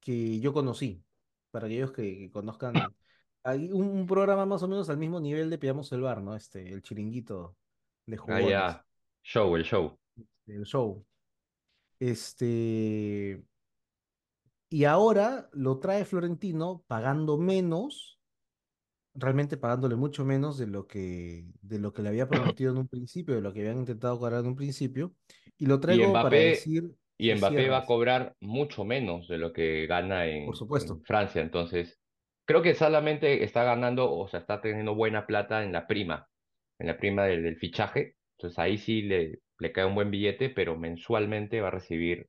[0.01, 1.05] que yo conocí,
[1.51, 2.75] para aquellos que, que conozcan.
[3.45, 6.35] Hay un, un programa más o menos al mismo nivel de Pidamos el Bar, ¿no?
[6.35, 7.57] Este, el chiringuito
[8.07, 8.87] de Ah, jugones, ya.
[9.23, 9.99] Show, el show.
[10.47, 11.05] el show.
[11.99, 13.43] Este,
[14.69, 18.17] y ahora lo trae Florentino pagando menos
[19.19, 22.89] realmente pagándole mucho menos de lo que, de lo que le había prometido en un
[22.89, 25.15] principio, de lo que habían intentado cobrar en un principio,
[25.59, 26.85] y lo Y traigo para Mbappé, decir
[27.19, 30.95] y Mbappé va a cobrar mucho menos de lo que gana por en, supuesto.
[30.95, 31.41] en Francia.
[31.41, 31.99] Entonces,
[32.45, 36.29] creo que solamente está ganando, o sea, está teniendo buena plata en la prima,
[36.79, 38.17] en la prima del, del fichaje.
[38.37, 42.29] Entonces ahí sí le, le cae un buen billete, pero mensualmente va a recibir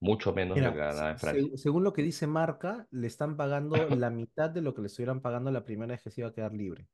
[0.00, 1.56] mucho menos de lo que ganaba en Francia.
[1.56, 5.20] según lo que dice Marca, le están pagando la mitad de lo que le estuvieran
[5.20, 6.86] pagando la primera vez que se iba a quedar libre.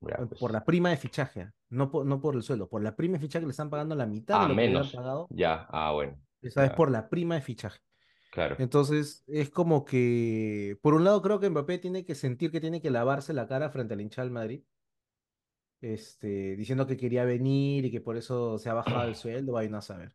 [0.00, 0.40] Ya, Eh, pues.
[0.40, 1.52] Por la prima de fichaje, ¿ah?
[1.70, 4.06] no por, no por el sueldo, por la prima de fichaje le están pagando la
[4.06, 4.92] mitad de lo que le menos.
[4.94, 6.16] pagado, Ya, ah, bueno.
[6.40, 7.80] esa Ya, por la prima de fichaje.
[8.30, 8.56] claro.
[8.58, 12.80] Entonces, es como que, por un lado, creo que Mbappé tiene que sentir que tiene
[12.80, 14.62] que lavarse la cara frente al hincha del Madrid.
[15.80, 19.76] Este, diciendo que quería venir y que por eso se ha bajado el sueldo, vayan
[19.76, 20.14] a saber.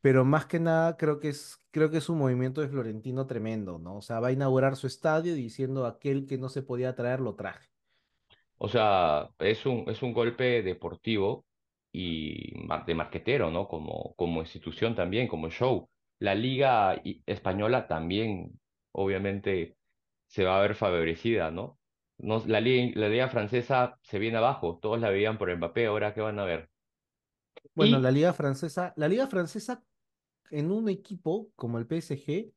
[0.00, 3.78] Pero más que nada creo que es, creo que es un movimiento de Florentino tremendo,
[3.78, 3.96] ¿no?
[3.96, 7.34] O sea, va a inaugurar su estadio diciendo aquel que no se podía traer, lo
[7.34, 7.68] traje.
[8.58, 11.46] O sea, es un, es un golpe deportivo
[11.92, 12.52] y
[12.86, 13.68] de marquetero, ¿no?
[13.68, 15.88] Como, como institución también, como show.
[16.18, 18.60] La liga española también,
[18.92, 19.76] obviamente,
[20.26, 21.77] se va a ver favorecida, ¿no?
[22.18, 26.14] No, la liga, la liga francesa se viene abajo, todos la veían por Mbappé, ahora
[26.14, 26.68] qué van a ver.
[27.74, 29.82] Bueno, la liga francesa, la liga francesa
[30.50, 32.52] en un equipo como el PSG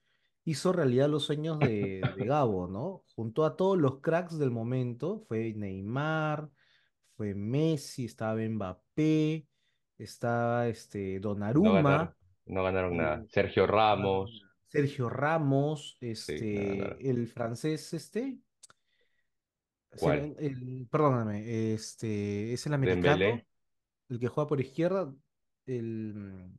[0.45, 3.04] hizo realidad los sueños de, de Gabo, ¿no?
[3.15, 6.50] Juntó a todos los cracks del momento, fue Neymar,
[7.15, 9.47] fue Messi, estaba Mbappé,
[9.97, 11.19] estaba este
[11.56, 13.24] no Donnarumma, ganaron, no ganaron nada.
[13.24, 14.56] eh, Sergio no Ramos, nada.
[14.67, 17.00] Sergio Ramos, sí, no ganaron.
[17.00, 18.39] este, el francés este,
[20.00, 20.36] ¿Cuál?
[20.40, 23.48] el, perdóname, este, es el americano, Dembélé,
[24.10, 25.14] el que juega por izquierda,
[25.66, 26.50] el,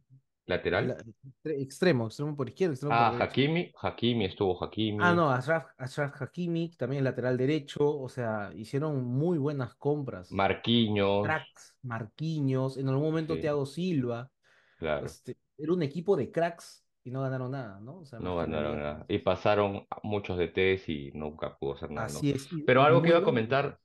[0.47, 0.97] lateral.
[0.97, 3.16] extre- extremo, extremo por izquierda, extremo Ah.
[3.21, 9.03] Hakimi, Hakimi, estuvo Ah, Hakimi, no, Achraf, Achraf Hakimi, también lateral derecho, o sea, hicieron
[9.05, 10.31] muy buenas compras.
[10.31, 14.31] Marquinhos, Cracks, Marquinhos, en algún momento sí, Thiago Silva,
[14.79, 15.07] claro.
[15.07, 17.98] este, era un equipo de cracks y no ganaron nada, ¿no?
[17.98, 19.04] O sea, más No ganaron nada.
[19.08, 22.18] Y pasaron muchos DTs y nunca pudo hacer nada, ¿no?
[22.18, 23.78] Así es, Pero algo que iba a comentar,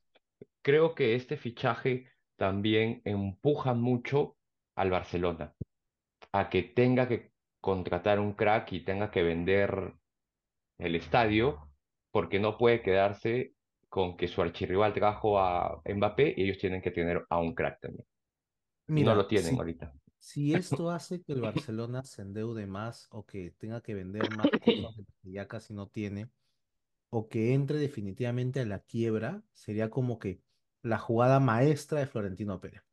[0.62, 4.36] creo que este fichaje también empuja mucho
[4.76, 5.54] al Barcelona
[6.32, 9.94] a que tenga que contratar un crack y tenga que vender
[10.78, 11.58] el estadio,
[12.10, 13.54] porque no puede quedarse
[13.88, 17.80] con que su archirrival trajo a Mbappé y ellos tienen que tener a un crack
[17.80, 18.06] también.
[18.94, 19.92] Y no lo Mira, tienen ahorita.
[20.28, 24.54] Si esto hace que el Barcelona se endeude más o que tenga que vender más
[24.56, 26.30] cosas de las que ya casi no tiene,
[27.10, 30.42] o que entre definitivamente a la quiebra, sería como que
[30.82, 32.84] la jugada maestra de Florentino Pérez.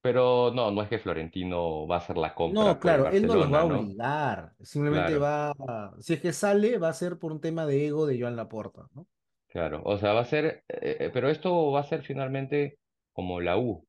[0.00, 3.26] Pero no, no es que Florentino va a hacer la No, compra el claro, él
[3.26, 3.64] no los va a ¿no?
[3.64, 5.18] obligar, simplemente Claro.
[5.18, 5.54] va,
[6.00, 8.88] si es que sale, va a ser por un tema de ego de Joan Laporta,
[8.94, 9.08] ¿no?
[9.48, 12.78] Claro, o sea, va a ser, eh, eh, pero esto va a ser finalmente
[13.12, 13.86] como la U.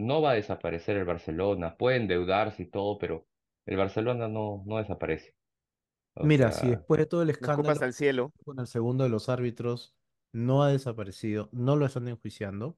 [0.00, 3.26] No va a desaparecer el Barcelona, puede endeudarse y todo, pero
[3.66, 5.34] el Barcelona no, no desaparece.
[6.14, 8.32] O Mira, si después de todo el escándalo al cielo.
[8.44, 9.94] con el segundo de los árbitros
[10.32, 12.76] no ha desaparecido, no lo están enjuiciando,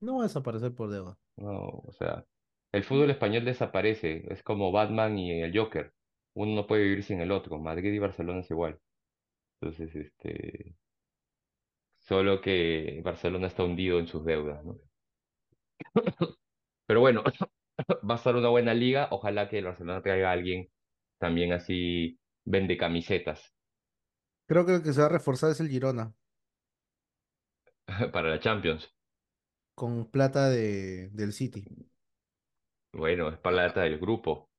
[0.00, 1.18] no va a desaparecer por deuda.
[1.36, 2.26] no, o sea,
[2.72, 5.92] el fútbol español desaparece, es como Batman y el Joker.
[6.34, 7.58] Uno no puede vivir sin el otro.
[7.58, 8.80] Madrid y Barcelona es igual.
[9.60, 10.76] Entonces, este,
[11.98, 14.78] solo que Barcelona está hundido en sus deudas, ¿no?
[16.86, 17.22] Pero bueno,
[18.10, 19.08] va a ser una buena liga.
[19.10, 20.68] Ojalá que el Barcelona traiga a alguien
[21.18, 23.54] también así vende camisetas
[24.46, 26.14] Creo que el que se va a reforzar es el Girona,
[28.12, 28.94] para la Champions.
[29.74, 31.64] con plata de, del City.
[32.92, 34.50] Bueno, es plata del grupo.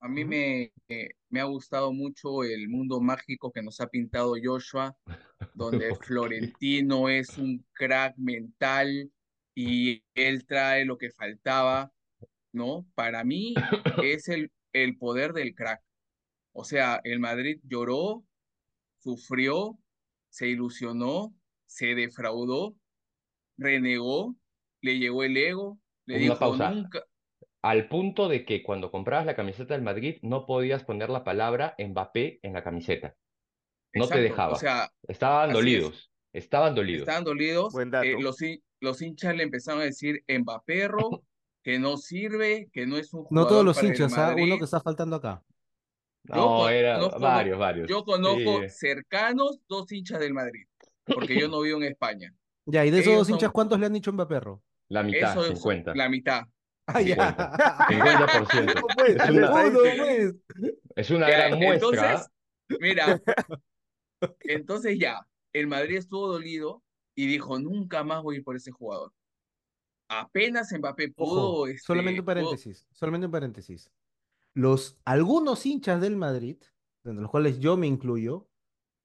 [0.00, 4.34] A mí me, eh, me ha gustado mucho el mundo mágico que nos ha pintado
[4.42, 4.96] Joshua,
[5.54, 5.94] donde.
[6.00, 9.10] Florentino es un crack mental
[9.56, 11.94] y él trae lo que faltaba,
[12.52, 12.86] ¿no?
[12.94, 13.54] Para mí
[14.04, 15.82] es el, el poder del crack.
[16.52, 18.26] O sea, el Madrid lloró,
[18.98, 19.78] sufrió,
[20.30, 21.34] se ilusionó,
[21.66, 22.76] se defraudó,
[23.56, 24.36] renegó,
[24.82, 26.70] le llegó el ego, le Una dijo pausa.
[26.70, 27.04] nunca,
[27.62, 31.74] Al punto de que cuando comprabas la camiseta del Madrid no podías poner la palabra
[31.78, 33.16] Mbappé en la camiseta.
[33.94, 34.56] No te o dejaba.
[34.56, 35.54] sea, Estaban es.
[35.54, 36.12] dolidos.
[36.32, 37.08] Estaban dolidos.
[37.08, 38.20] estaban dolidos, Buen eh, dato.
[38.20, 41.24] los, hin- los hinchas le empezaron a decir Mbaperro,
[41.62, 44.34] que no sirve, que no es un No todos jugador los para el hinchas, ¿ah?
[44.38, 45.42] Uno que está faltando acá.
[46.22, 47.88] Yo No, era varios, varios.
[47.88, 50.66] yo Sí, conozco cercanos dos hinchas del Madrid,
[51.04, 52.32] porque yo no vivo en España.
[52.64, 54.62] Ya, y de esos Ellos dos hinchas, son, ¿cuántos le han dicho Mbaperro?
[54.88, 55.94] la mitad, eso es 50.
[55.96, 56.42] la mitad.
[56.86, 57.16] Ah, 50.
[57.16, 57.36] ya.
[57.88, 58.74] 50%.
[58.80, 60.34] No, pues,
[60.94, 61.36] Es una, pues.
[61.36, 61.74] es gran muestra.
[61.74, 62.28] entonces,
[62.80, 63.20] mira,
[64.42, 66.82] entonces ya, el Madrid estuvo dolido
[67.16, 69.12] y dijo, nunca más voy a ir por ese jugador.
[70.08, 73.90] Apenas Mbappé Ojo, pudo, solamente este, un pudo, paréntesis, solamente un paréntesis.
[74.54, 76.58] Los, algunos hinchas del Madrid,
[77.04, 78.48] entre los cuales yo me incluyo,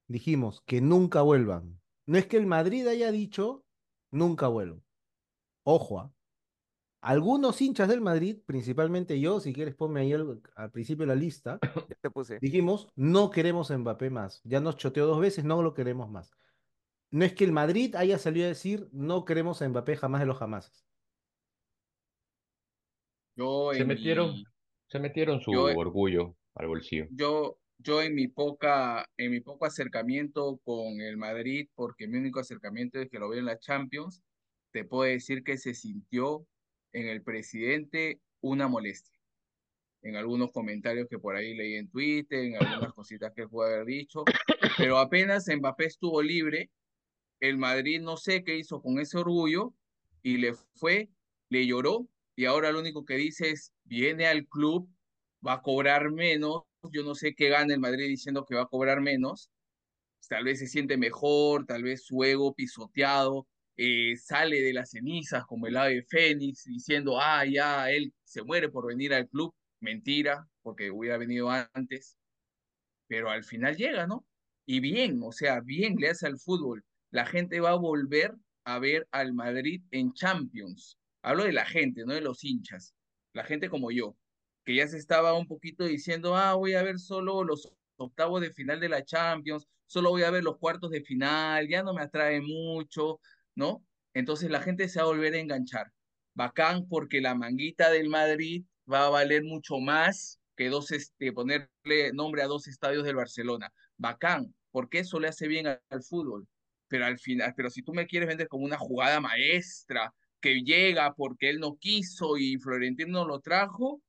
[0.08, 1.82] dijimos que nunca vuelvan.
[2.06, 3.66] No es que el Madrid haya dicho
[4.12, 4.84] nunca vuelvo.
[5.64, 6.14] Ojo, ¿ah?
[7.02, 11.16] Algunos hinchas del Madrid, principalmente yo, si quieres ponme ahí al, al principio de la
[11.16, 12.38] lista, Ya te puse.
[12.40, 14.42] dijimos no queremos a Mbappé más.
[14.44, 16.32] Ya nos choteó dos veces, no lo queremos más.
[17.12, 20.28] No es que el Madrid haya salido a decir no queremos a Mbappé jamás de
[20.28, 20.86] los jamases.
[23.36, 24.44] yo Se en metieron, mi,
[24.88, 27.08] se metieron su yo, orgullo al bolsillo.
[27.10, 32.40] yo, yo en mi poca, en mi poco acercamiento con el Madrid, porque mi único
[32.40, 34.24] acercamiento es que lo veo en la Champions,
[34.72, 36.48] te puedo decir que se sintió
[36.94, 39.20] en el presidente una molestia.
[40.04, 43.86] En algunos comentarios que por ahí leí en Twitter, en algunas cositas que puede haber
[43.86, 44.24] dicho,
[44.78, 46.72] pero apenas Mbappé estuvo libre,
[47.42, 49.74] el Madrid no sé qué hizo con ese orgullo
[50.24, 51.10] y le fue,
[51.50, 54.90] le lloró y ahora lo único que dice es, viene al club,
[55.46, 58.68] va a cobrar menos, yo no sé qué gana el Madrid diciendo que va a
[58.68, 59.52] cobrar menos,
[60.30, 65.46] tal vez se siente mejor, tal vez su ego pisoteado, eh, sale de las cenizas
[65.46, 70.48] como el ave fénix diciendo, ah, ya, él se muere por venir al club, mentira,
[70.62, 72.18] porque hubiera venido antes,
[73.08, 74.26] pero al final llega, ¿no?
[74.66, 76.84] Y bien, o sea, bien le hace al fútbol.
[77.12, 80.98] La gente va a volver a ver al Madrid en Champions.
[81.22, 82.96] Hablo de la gente, no de los hinchas.
[83.34, 84.16] La gente como yo,
[84.66, 88.54] que ya se estaba un poquito diciendo, ah, voy a ver solo los octavos de
[88.54, 92.02] final de la Champions, solo voy a ver los cuartos de final, ya no me
[92.02, 93.20] atrae mucho,
[93.56, 93.86] ¿no?
[94.14, 95.92] Entonces la gente se va a volver a enganchar.
[96.34, 102.14] Bacán porque la manguita del Madrid va a valer mucho más que dos, este, ponerle
[102.14, 103.74] nombre a dos estadios del Barcelona.
[103.98, 106.48] Bacán, porque eso le hace bien al, al fútbol.
[106.92, 111.14] Pero al final, pero si tú me quieres vender como una jugada maestra, que llega
[111.14, 114.02] porque él no quiso y Florentino lo trajo,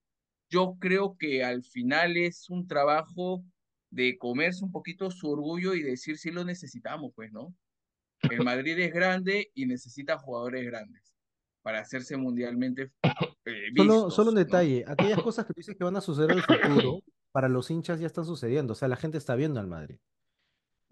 [0.50, 3.44] yo creo que al final es un trabajo
[3.90, 7.54] de comerse un poquito su orgullo y decir si lo necesitamos, pues, ¿no?
[8.22, 11.14] El Madrid es grande y necesita jugadores grandes
[11.62, 12.90] para hacerse mundialmente
[13.44, 14.40] eh, Solo, vistos, solo un ¿no?
[14.40, 17.70] detalle, aquellas cosas que tú dices que van a suceder en el futuro, para los
[17.70, 19.98] hinchas ya están sucediendo, o sea, la gente está viendo al Madrid.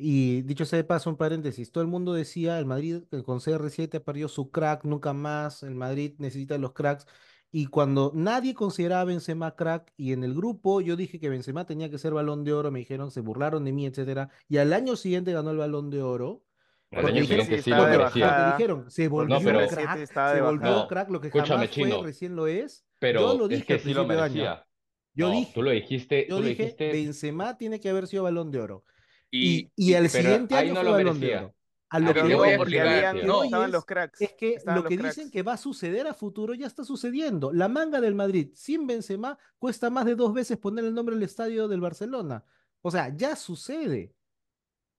[0.03, 4.01] Y dicho sea de paso, un paréntesis, todo el mundo decía, el Madrid con CR7
[4.03, 7.07] perdió su crack, nunca más, el Madrid necesita los cracks.
[7.53, 11.67] Y cuando nadie consideraba a Benzema crack, y en el grupo yo dije que Benzema
[11.67, 14.31] tenía que ser Balón de Oro, me dijeron, se burlaron de mí, etcétera.
[14.49, 16.45] Y al año siguiente ganó el Balón de Oro.
[16.93, 18.05] Al año dijeron, siguiente sí lo merecía.
[18.05, 20.83] porque bajada, dijeron, se volvió pero- crack, se volvió bajada.
[20.83, 22.87] No, crack, lo que escúchame, jamás fue, Chino, recién lo es.
[23.03, 24.65] Yo lo es dije que sí lo merecía.
[25.13, 28.07] Yo No, dije, tú lo dijiste, yo tú lo dije, dijiste, Benzema tiene que haber
[28.07, 28.85] sido Balón de Oro.
[29.31, 31.37] Y, Y, y el pero siguiente ahí año no fue lo Balón de.
[31.37, 31.55] Oro.
[31.89, 34.21] A lo Pero que voy a explicar, que estaban es, los cracks.
[34.21, 35.17] es que lo que cracks.
[35.17, 37.53] dicen que va a suceder a futuro ya está sucediendo.
[37.53, 41.25] La manga del Madrid sin Benzema cuesta más de dos veces poner el nombre del
[41.25, 42.45] estadio del Barcelona.
[42.83, 44.15] O sea, ya sucede.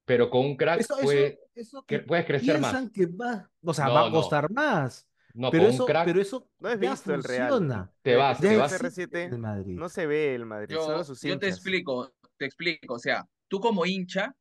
[0.06, 2.92] pero con un crack Eso, puede, eso que que puedes crecer piensan más.
[2.92, 5.08] que va, o sea, va a no, costar más.
[5.34, 7.60] no, Pero con un eso, crack pero eso No ya visto el Real.
[7.60, 7.94] funciona.
[8.02, 8.72] te vas, te vas.
[8.74, 9.80] existe en CR7, el Madrid.
[9.80, 13.28] no se ve el Madrid, solo yo, sus yo te explico, te explico, o sea,
[13.52, 14.34] tú como hincha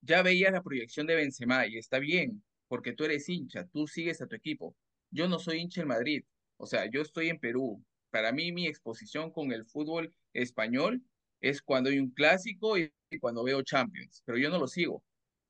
[0.00, 4.20] ya veías la proyección de Benzema y está bien, porque tú eres hincha, tú sigues
[4.22, 4.74] a tu equipo.
[5.10, 6.24] Yo no soy hincha del Madrid,
[6.56, 7.84] o sea, yo estoy en Perú.
[8.10, 11.02] Para mí mi exposición con el fútbol español
[11.40, 15.02] es cuando hay un clásico y y cuando veo Champions, pero yo no lo sigo.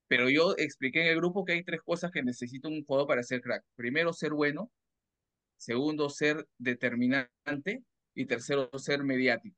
[0.09, 3.23] Pero yo expliqué en el grupo que hay tres cosas que necesita un jugador para
[3.23, 3.65] ser crack.
[3.75, 4.71] Primero, ser bueno.
[5.57, 7.83] Segundo, ser determinante.
[8.15, 9.57] Y tercero, ser mediático.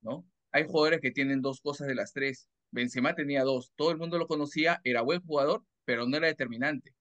[0.00, 0.26] ¿no?
[0.52, 2.48] Hay jugadores que tienen dos cosas de las tres.
[2.70, 3.72] Benzema tenía dos.
[3.76, 6.94] Todo el mundo lo conocía, era buen jugador, pero no era determinante.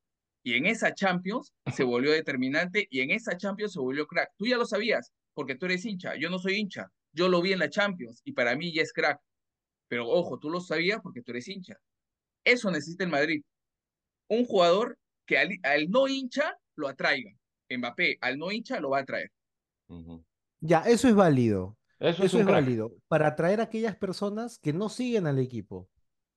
[0.43, 4.29] Y en esa Champions se volvió determinante y en esa Champions se volvió crack.
[4.37, 6.15] Tú ya lo sabías, porque tú eres hincha.
[6.15, 6.91] Yo no soy hincha.
[7.13, 9.19] Yo lo vi en la Champions y para mí ya es crack.
[9.87, 11.77] Pero ojo, tú lo sabías porque tú eres hincha.
[12.43, 13.41] Eso necesita el Madrid.
[14.27, 17.31] Un jugador que al, al no hincha lo atraiga.
[17.69, 19.31] Mbappé al no hincha lo va a atraer.
[20.59, 21.77] Ya, eso es válido.
[21.99, 25.89] Eso es Eso es válido para atraer a aquellas personas que no siguen al equipo,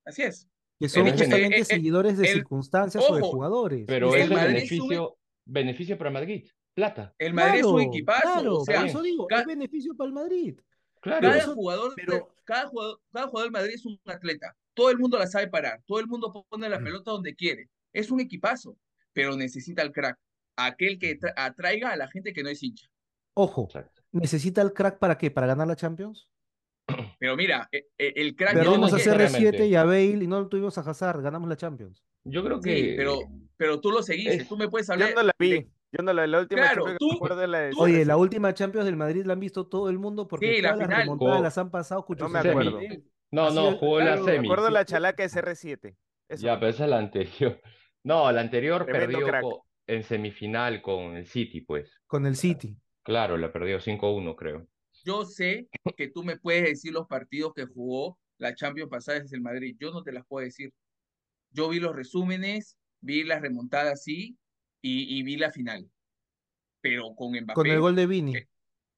[0.04, 0.48] Así es.
[0.78, 3.84] que son ese- justamente eh, eh, seguidores de el- circunstancias o de jugadores.
[3.86, 6.48] Pero El es Madrid es un- beneficio, beneficio para Madrid.
[6.74, 7.12] Plata.
[7.18, 8.20] El Madrid es un equipazo.
[8.22, 8.90] claro, o sea, por bien.
[8.96, 10.60] eso digo, es beneficio para el Madrid.
[11.00, 11.20] Claro.
[11.22, 14.56] cada eso- jugador, pero- cada jugador, cada jugador del Madrid es un atleta.
[14.74, 15.80] Todo el mundo la sabe parar.
[15.86, 17.68] Todo el mundo pone la pelota donde quiere.
[17.92, 18.76] Es un equipazo,
[19.12, 20.16] pero necesita el crack.
[20.56, 22.86] Aquel que tra- atraiga a la gente que no es hincha.
[23.34, 23.97] Ojo, Exacto.
[24.12, 25.30] ¿Necesita el crack para qué?
[25.30, 26.28] ¿Para ganar la Champions?
[27.18, 29.16] Pero mira, e- e- el crack Perdimos no a llega.
[29.18, 29.58] necesariamente.
[29.64, 32.04] CR7 y a Bale y no lo tuvimos a Hazard, ganamos la Champions.
[32.24, 33.20] Yo creo Sí, que pero,
[33.56, 34.34] pero tú lo seguiste.
[34.34, 35.10] Es- Tú me puedes hablar.
[35.10, 35.50] Yo no la vi.
[35.50, 38.04] de- Yo no la la última Claro, Champions que tú- me la de Oye, CR7.
[38.06, 40.86] la última Champions del Madrid la han visto todo el mundo porque Sí, la las
[40.86, 41.00] final.
[41.00, 42.80] remontadas Jugó- las han pasado No me 800 acuerdo.
[43.30, 44.46] no, no, el- jugó la claro, Me semi.
[44.46, 45.96] acuerdo la chalaca de CR7.
[46.28, 46.44] Eso.
[46.44, 47.60] Ya, pero esa es la anterior.
[48.04, 51.90] No, la anterior Tremendo perdió en semifinal con el City, pues.
[52.06, 52.76] con el City.
[53.08, 54.68] Claro, la perdió 5-1, creo.
[55.02, 59.36] Yo sé que tú me puedes decir los partidos que jugó la Champions pasada desde
[59.36, 59.74] el Madrid.
[59.80, 60.74] Yo no te las puedo decir.
[61.50, 64.36] Yo vi los resúmenes, vi las remontadas, sí,
[64.82, 65.90] y, y vi la final.
[66.82, 68.36] Pero con Mbappé Con el gol de Vini.
[68.36, 68.46] eh,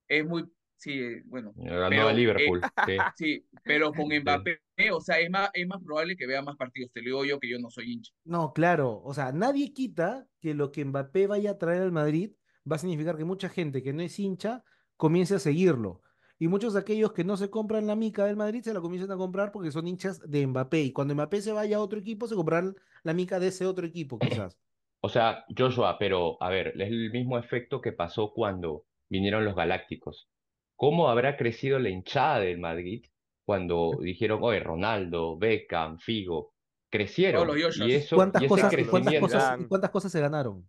[0.09, 0.45] es muy,
[0.77, 2.97] Sí, eh, bueno, Ganó a pero, eh, Liverpool, sí.
[3.17, 4.21] sí, pero con Sí.
[4.21, 4.61] Mbappé,
[4.93, 6.91] o sea, es más, es más probable que vea más partidos.
[6.93, 8.13] Te lo digo yo que yo no soy hincha.
[8.25, 12.33] No, claro, o sea, nadie quita que lo que Mbappé vaya a traer al Madrid
[12.71, 14.65] va a significar que mucha gente que no es hincha
[14.97, 16.03] comience a seguirlo.
[16.39, 19.13] Y muchos de aquellos que no se compran la mica del Madrid se la comienzan
[19.13, 20.81] a comprar porque son hinchas de Mbappé.
[20.81, 23.87] Y cuando Mbappé se vaya a otro equipo, se comprarán la mica de ese otro
[23.87, 24.57] equipo, quizás.
[25.03, 29.55] O sea, Joshua, pero a ver, es el mismo efecto que pasó cuando vinieron los
[29.55, 30.29] Galácticos.
[30.77, 33.05] ¿Cómo habrá crecido la hinchada del Madrid
[33.45, 36.55] cuando dijeron, oye, Ronaldo, Beckham, Figo,
[36.89, 37.47] crecieron?
[37.47, 38.75] Los Y eso, ¿Cuántas y cosas,
[39.21, 40.67] cosas, cuántas cosas se ganaron?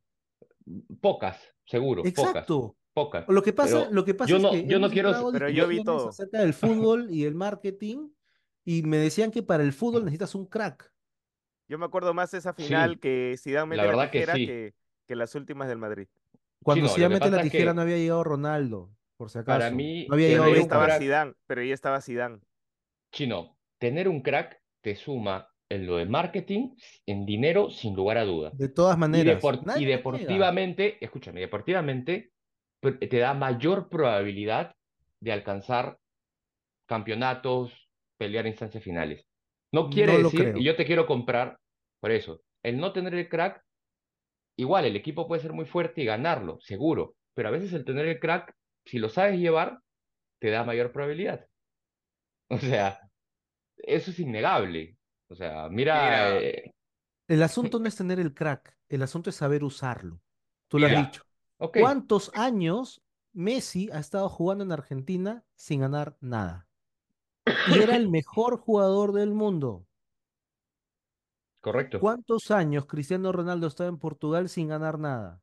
[1.02, 1.40] pocas,
[1.72, 2.76] seguro, pocas, Exacto.
[2.94, 3.26] pocas.
[3.28, 5.50] Lo que pasa, Pero lo que pasa yo es no, que yo no quiero, Pero
[5.50, 6.10] yo vi todo.
[6.10, 8.10] acerca del fútbol y el marketing
[8.64, 10.92] y me decían que para el fútbol necesitas un crack.
[11.68, 14.34] Yo me acuerdo más de esa final sí, que Zidane mete la la que tijera
[14.36, 14.46] sí.
[14.46, 14.74] que,
[15.08, 16.08] que las últimas del Madrid.
[16.64, 19.76] Cuando que mete la tijera que no había llegado Ronaldo, por si para acaso.
[19.76, 22.40] mí, No había llegado estaba Zidane, pero ahí estaba Zidane.
[23.12, 28.26] chino, tener un crack te suma en lo de marketing, en dinero, sin lugar a
[28.26, 28.54] duda.
[28.60, 32.32] De todas Y, maneras, depor- y deportivamente, escúchame, deportivamente
[32.82, 34.76] te da mayor probabilidad
[35.22, 36.00] de alcanzar
[36.88, 39.26] campeonatos, pelear instancias finales.
[39.72, 41.60] No quiere No decir, y yo te quiero comprar,
[42.00, 43.64] por eso, el no tener el crack,
[44.58, 48.08] igual el equipo puede ser muy fuerte y ganarlo, seguro, pero a veces el tener
[48.08, 48.54] el crack,
[48.86, 49.80] si lo sabes llevar,
[50.40, 51.48] te da mayor probabilidad.
[52.50, 53.00] O sea,
[53.78, 54.98] eso es innegable.
[55.32, 56.74] O sea, mira, Mira, eh,
[57.28, 60.22] El asunto no es tener el crack, el asunto es saber usarlo.
[60.68, 61.24] Tú lo has dicho.
[61.74, 63.02] ¿Cuántos años
[63.34, 66.68] Messi ha estado jugando en Argentina sin ganar nada?
[67.66, 69.88] Y era el mejor jugador del mundo.
[71.62, 72.00] correcto.
[72.00, 75.42] ¿Cuántos años Cristiano Ronaldo estaba en Portugal sin ganar nada?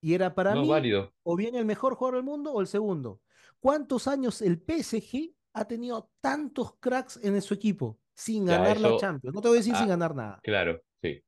[0.00, 1.12] Y era para No, mí válido.
[1.22, 3.20] o bien el mejor jugador del mundo o el segundo.
[3.60, 8.94] ¿Cuántos años el PSG ha tenido tantos cracks en su equipo sin Ya, ganar la
[8.94, 9.34] eso, Champions?
[9.34, 10.42] No te voy a decir sin ah, ganar nada.
[10.42, 11.24] claro, sí.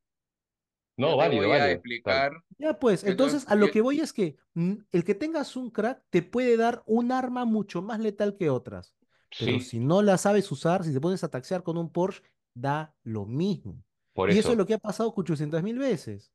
[1.04, 1.70] yo No, te válido, voy a válido.
[1.72, 2.32] Explicar.
[2.58, 6.04] Ya pues, entonces a lo que voy es que mm, el que tengas un crack
[6.10, 8.94] te puede dar un arma mucho más letal que otras.
[9.36, 12.22] Pero Sí, si no la sabes usar, si te pones a taxear con un Porsche,
[12.54, 13.82] da lo mismo.
[14.12, 16.32] por Y eso es lo que ha pasado 800 mil veces.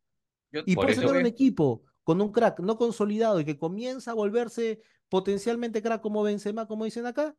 [0.52, 4.12] yo, Y por tener voy un equipo con un crack no consolidado y que comienza
[4.12, 7.36] a volverse potencialmente crack como Benzema, como dicen acá,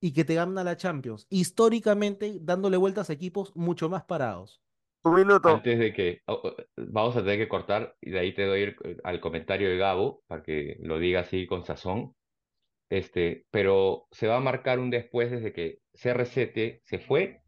[0.00, 4.62] y que te gana la Champions, históricamente dándole vueltas a equipos mucho más parados.
[5.04, 5.52] Un minuto.
[5.54, 9.00] antes de que oh, vamos a tener que cortar y de ahí te doy el-
[9.04, 12.14] al comentario de Gabo para que lo diga así con sazón.
[12.90, 17.42] Este, pero se va a marcar un después desde que CR7 se fue,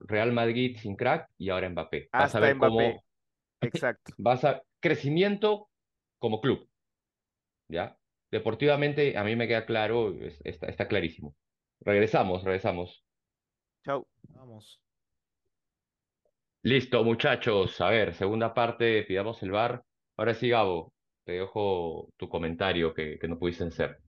[0.00, 2.10] Real Madrid sin crack y ahora Mbappé.
[2.16, 2.58] Vas a Hasta ver Mbappé.
[2.58, 3.04] cómo
[3.62, 4.14] Exacto.
[4.18, 5.68] vas a crecimiento
[6.18, 6.68] como club,
[7.68, 7.98] ¿ya?
[8.30, 11.34] Deportivamente a mí me queda claro, es- está, está clarísimo.
[11.80, 13.04] Regresamos, regresamos.
[13.84, 14.06] Chau.
[14.22, 14.80] Vamos.
[16.62, 17.80] Listo, muchachos.
[17.80, 19.84] A ver, segunda parte, pidamos el bar.
[20.16, 20.94] Ahora sí, Gabo,
[21.24, 23.98] te dejo tu comentario que, que no pudiste hacer.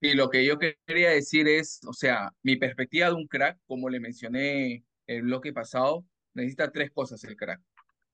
[0.00, 3.88] Y lo que yo quería decir es, o sea, mi perspectiva de un crack, como
[3.88, 7.60] le mencioné el bloque pasado, necesita tres cosas el crack.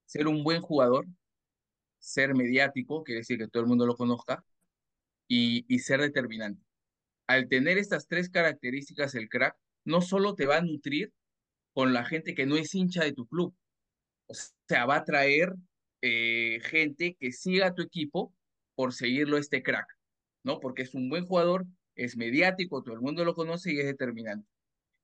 [0.04, 1.06] Ser un buen jugador,
[1.98, 4.44] ser mediático, quiere decir que todo el mundo lo conozca,
[5.26, 6.62] y, y ser determinante.
[7.32, 9.56] Al tener estas tres características el crack,
[9.86, 11.14] no solo te va a nutrir
[11.72, 13.54] con la gente que no es hincha de tu club,
[14.26, 14.34] o
[14.68, 15.54] sea, va a traer
[16.02, 18.34] eh, gente que siga a tu equipo
[18.74, 19.86] por seguirlo este crack,
[20.44, 20.60] ¿no?
[20.60, 21.64] Porque es un buen jugador,
[21.94, 24.46] es mediático, todo el mundo lo conoce y es determinante.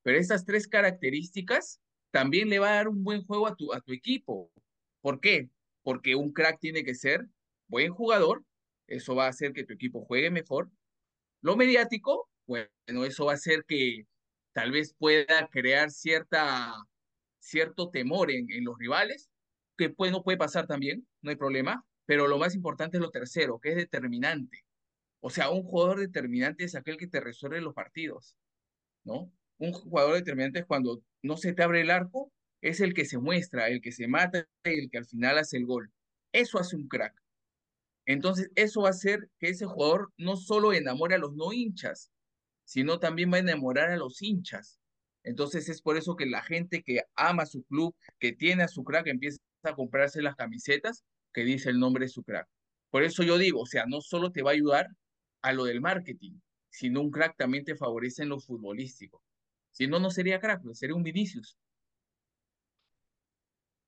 [0.03, 3.81] Pero estas tres características también le va a dar un buen juego a tu, a
[3.81, 4.53] tu equipo.
[5.01, 5.49] ¿Por qué?
[5.83, 7.27] Porque un crack tiene que ser
[7.69, 8.45] buen jugador,
[8.87, 10.71] eso va a hacer que tu equipo juegue mejor.
[11.41, 12.69] Lo mediático, bueno,
[13.05, 14.07] eso va a hacer que
[14.53, 16.75] tal vez pueda crear cierta,
[17.39, 19.31] cierto temor en, en los rivales,
[19.77, 23.11] que pues, no puede pasar también, no hay problema, pero lo más importante es lo
[23.11, 24.65] tercero, que es determinante.
[25.21, 28.37] O sea, un jugador determinante es aquel que te resuelve los partidos,
[29.05, 29.33] ¿no?
[29.59, 33.19] Un jugador determinante es cuando no se te abre el arco, es el que se
[33.19, 35.93] muestra, el que se mata y el que al final hace el gol.
[36.33, 37.15] Eso hace un crack.
[38.09, 42.11] Entonces, eso va a hacer que ese jugador no solo enamore a los no hinchas,
[42.65, 44.81] sino también va a enamorar a los hinchas.
[45.25, 48.83] Entonces, es por eso que la gente que ama su club, que tiene a su
[48.83, 51.05] crack, empieza a comprarse las camisetas
[51.35, 52.49] que dice el nombre de su crack.
[52.91, 54.87] Por eso yo digo, o sea, no solo te va a ayudar
[55.43, 56.41] a lo del marketing,
[56.71, 59.23] sino un crack también te favorece en lo futbolístico.
[59.71, 61.59] Si no, no sería crack, sería un Vinicius.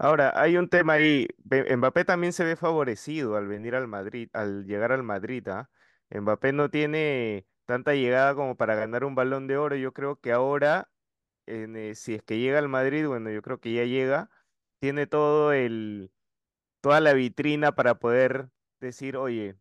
[0.02, 1.28] Ahora, hay un tema ahí.
[1.76, 5.70] Mbappé también se ve favorecido al venir al Madrid, al llegar al Madrid, ¿ah?
[6.10, 9.76] Mbappé no tiene tanta llegada como para ganar un Balón de Oro.
[9.76, 10.90] Yo creo que ahora,
[11.46, 14.30] en, eh, si es que llega al Madrid, bueno, yo creo que ya llega,
[14.80, 16.12] tiene todo el,
[16.80, 19.56] toda la vitrina para poder decir, oye,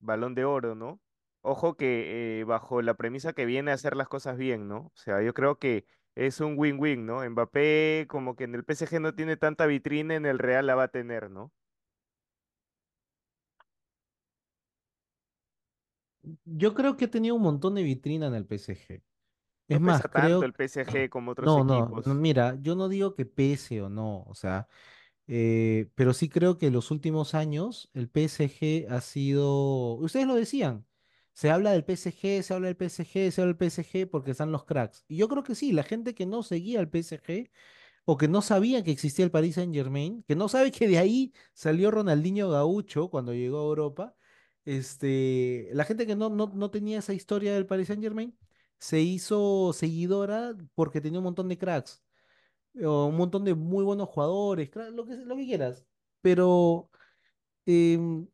[0.00, 1.00] Balón de Oro, ¿no?
[1.42, 4.78] Ojo que eh, bajo la premisa que viene a hacer las cosas bien, ¿no?
[4.78, 5.86] O sea, yo creo que
[6.16, 7.28] es un win-win, ¿no?
[7.28, 10.84] Mbappé como que en el PSG no tiene tanta vitrina, en el Real la va
[10.84, 11.52] a tener, ¿no?
[16.44, 19.02] Yo creo que ha tenido un montón de vitrina en el PSG.
[19.68, 20.46] No Es más, pesa tanto creo...
[20.46, 22.14] el PSG como otros No, no, no, equipos.
[22.14, 24.68] mira, yo no digo que pese o no, o sea,
[25.28, 30.34] eh, pero sí creo que en los últimos años el PSG ha sido, ustedes lo
[30.36, 30.86] decían,
[31.34, 34.64] se habla del PSG, se habla del PSG, se habla del PSG porque están los
[34.64, 35.04] cracks.
[35.08, 37.50] Y yo creo que sí, la gente que no seguía al PSG
[38.06, 41.32] o que no sabía que existía el Paris Saint-Germain, que no sabe que de ahí
[41.54, 44.16] salió Ronaldinho Gaucho cuando llegó a Europa,
[44.64, 48.36] este, la gente que no, no, no tenía esa historia del Paris Saint-Germain
[48.78, 52.02] se hizo seguidora porque tenía un montón de cracks,
[52.84, 55.86] o un montón de muy buenos jugadores, lo que, lo quieras.
[56.20, 56.90] Pero
[57.66, 58.26] em,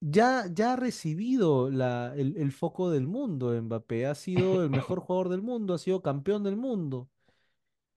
[0.00, 4.06] ya, ya ha recibido la, el, el foco del mundo, Mbappé.
[4.06, 7.08] Ha sido el mejor jugador del mundo, ha sido campeón del mundo.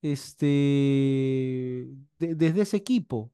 [0.02, 0.48] Este,
[2.20, 3.32] de- desde ese equipo.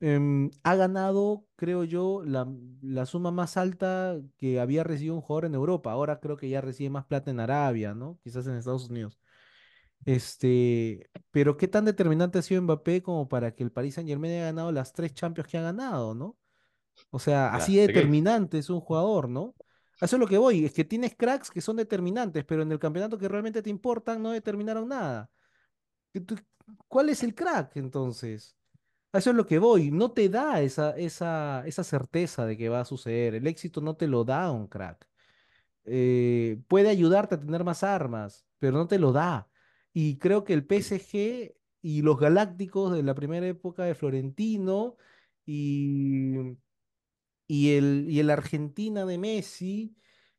[0.00, 2.46] Em, ha ganado, creo yo, la,
[2.82, 5.92] la suma más alta que había recibido un jugador en Europa.
[5.92, 8.18] Ahora creo que ya recibe más plata en Arabia, ¿no?
[8.22, 9.18] Quizás en Estados Unidos.
[10.06, 14.44] Este, pero qué tan determinante ha sido Mbappé como para que el Paris Saint-Germain haya
[14.46, 16.36] ganado las tres Champions que ha ganado, ¿no?
[17.10, 19.54] O sea, así de determinante es un jugador, ¿no?
[20.00, 22.72] A eso es lo que voy, es que tienes cracks que son determinantes, pero en
[22.72, 25.30] el campeonato que realmente te importan no determinaron nada.
[26.12, 26.36] ¿Qué tú-
[26.88, 28.56] ¿Cuál es el crack entonces?
[29.12, 32.80] Eso es lo que voy, no te da esa, esa, esa certeza de que va
[32.82, 35.08] a suceder, el éxito no te lo da un crack.
[35.84, 39.48] Eh, puede ayudarte a tener más armas, pero no te lo da.
[39.92, 44.96] Y creo que el PSG y los Galácticos de la primera época de Florentino
[45.46, 46.56] y
[47.46, 49.96] y el, y el Argentina de Messi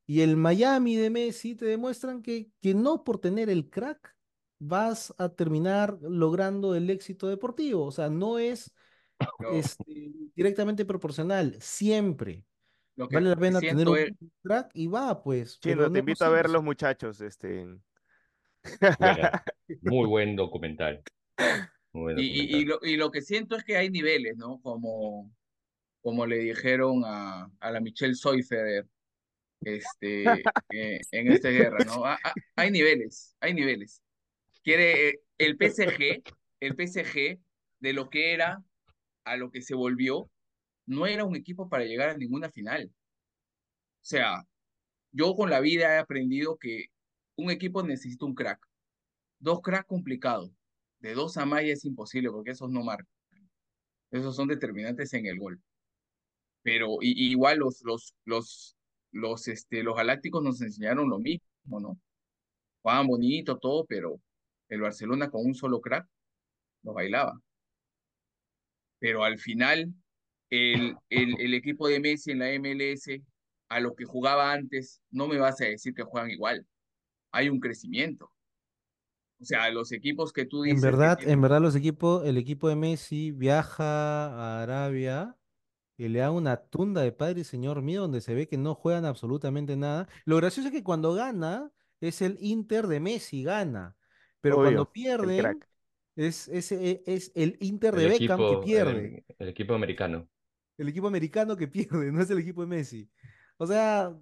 [0.07, 4.15] y el Miami de Messi te demuestran que, que no por tener el crack
[4.59, 7.85] vas a terminar logrando el éxito deportivo.
[7.85, 8.73] O sea, no es
[9.51, 12.45] este, directamente proporcional, siempre.
[12.95, 15.99] lo que Vale la pena tener es, un crack y va, pues, Chino, te no,
[15.99, 17.65] invito a ver los muchachos, este.
[18.99, 19.43] Buena.
[19.81, 21.03] Muy buen documental.
[21.93, 24.59] Muy buen y, y, y lo, y lo que siento es que hay niveles, ¿no?
[24.61, 25.31] Como,
[26.05, 28.85] como le dijeron a, a la Michelle Soifer
[29.61, 30.23] este,
[30.69, 32.03] eh, en esta guerra, ¿no?
[32.55, 34.03] Hay niveles, hay niveles.
[34.63, 36.21] Quiere eh, el PSG,
[36.59, 37.39] el PSG,
[37.79, 38.63] de lo que era
[39.23, 40.29] a lo que se volvió,
[40.85, 42.91] no era un equipo para llegar a ninguna final.
[42.93, 44.43] O sea,
[45.11, 46.85] yo con la vida he aprendido que
[47.35, 48.63] un equipo necesita un crack.
[49.39, 50.51] Dos cracks complicados.
[50.99, 53.09] De dos a más ya es imposible porque esos no marcan.
[54.11, 55.59] Esos son determinantes en el gol.
[56.65, 58.75] Pero y, igual los, los, los,
[59.11, 61.99] los, este, los galácticos nos enseñaron lo mismo, ¿no?
[62.81, 64.19] Jugaban bonito, todo, pero
[64.69, 66.07] el Barcelona con un solo crack
[66.81, 67.39] nos bailaba.
[68.97, 69.93] Pero al final,
[70.49, 73.21] el, el, el equipo de Messi en la MLS,
[73.69, 76.65] a lo que jugaba antes, no me vas a decir que juegan igual.
[77.31, 78.31] Hay un crecimiento.
[79.39, 82.37] O sea, los equipos que tú En dices que verdad, en verdad los equipos, el
[82.37, 85.37] equipo de Messi viaja a Arabia
[85.97, 88.75] y le da una tunda de padre y señor mío donde se ve que no
[88.75, 90.07] juegan absolutamente nada.
[90.25, 91.71] Lo gracioso es que cuando gana
[92.01, 93.95] es el Inter de Messi, gana.
[94.41, 95.67] Pero cuando Obvio, el pierden crack.
[96.15, 99.15] es, es, e- es el Inter El de Beckham que equipo, pierde.
[99.17, 100.29] el, el equipo americano.
[100.77, 103.09] El equipo americano que pierde, no es el equipo de Messi.
[103.57, 104.13] O sea,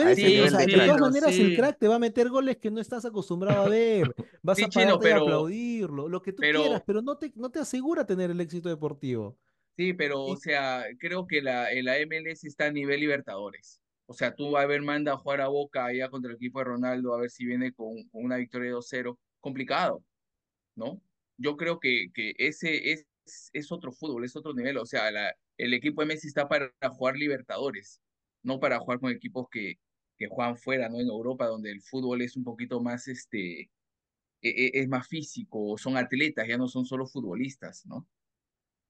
[0.00, 1.88] A puede ese que, o sí, nivel sea, de todas maneras el sí, crack te
[1.88, 4.14] va a meter goles que no estás acostumbrado a ver.
[4.42, 7.18] Vas sí, a chino, pararte y pero, aplaudirlo, lo que tú quieras, pero, pero no
[7.18, 9.38] te, no te asegura tener el éxito deportivo.
[9.78, 13.82] Sí, pero, o sea, creo que la, la MLS está a nivel Libertadores.
[14.06, 16.66] O sea, tú a ver, manda a jugar a Boca allá contra el equipo de
[16.66, 19.18] Ronaldo, a ver si viene con, con una victoria 2-0.
[19.40, 20.04] Complicado.
[20.76, 21.02] ¿no?
[21.38, 23.06] Yo creo que, que ese es,
[23.52, 24.78] es otro fútbol, es otro nivel.
[24.78, 28.02] O sea, la, el equipo de Messi está para jugar Libertadores,
[28.42, 29.76] no para jugar con equipos que,
[30.18, 31.00] que juegan fuera, ¿no?
[31.00, 33.70] En Europa, donde el fútbol es un poquito más, este, e-
[34.42, 38.08] e- es más físico, son atletas, ya no son solo futbolistas, ¿no?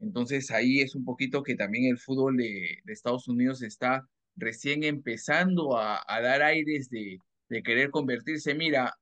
[0.01, 5.77] Entonces ahí es un poquito que también el fútbol de, Estados Unidos está recién empezando
[5.79, 7.19] a, dar aires de,
[7.65, 8.95] querer convertirse, mira,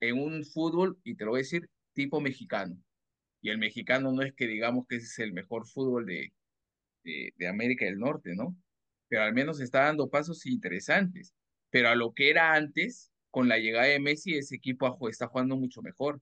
[0.00, 2.76] en un fútbol, y te lo voy a decir, tipo mexicano.
[3.42, 6.32] Y el mexicano no es que digamos que es el mejor fútbol de,
[7.04, 8.56] de América del Norte, ¿no?
[9.10, 11.34] pero al menos está dando pasos interesantes.
[11.70, 15.56] Pero a lo que era antes, con la llegada de Messi, ese equipo está jugando
[15.56, 16.20] mucho mejor.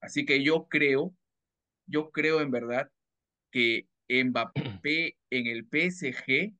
[0.00, 1.14] Así que yo creo,
[1.86, 2.90] yo creo en verdad
[3.52, 6.54] que Mbappé en el PSG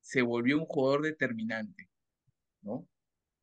[0.00, 1.90] se volvió un jugador determinante,
[2.62, 2.88] ¿no?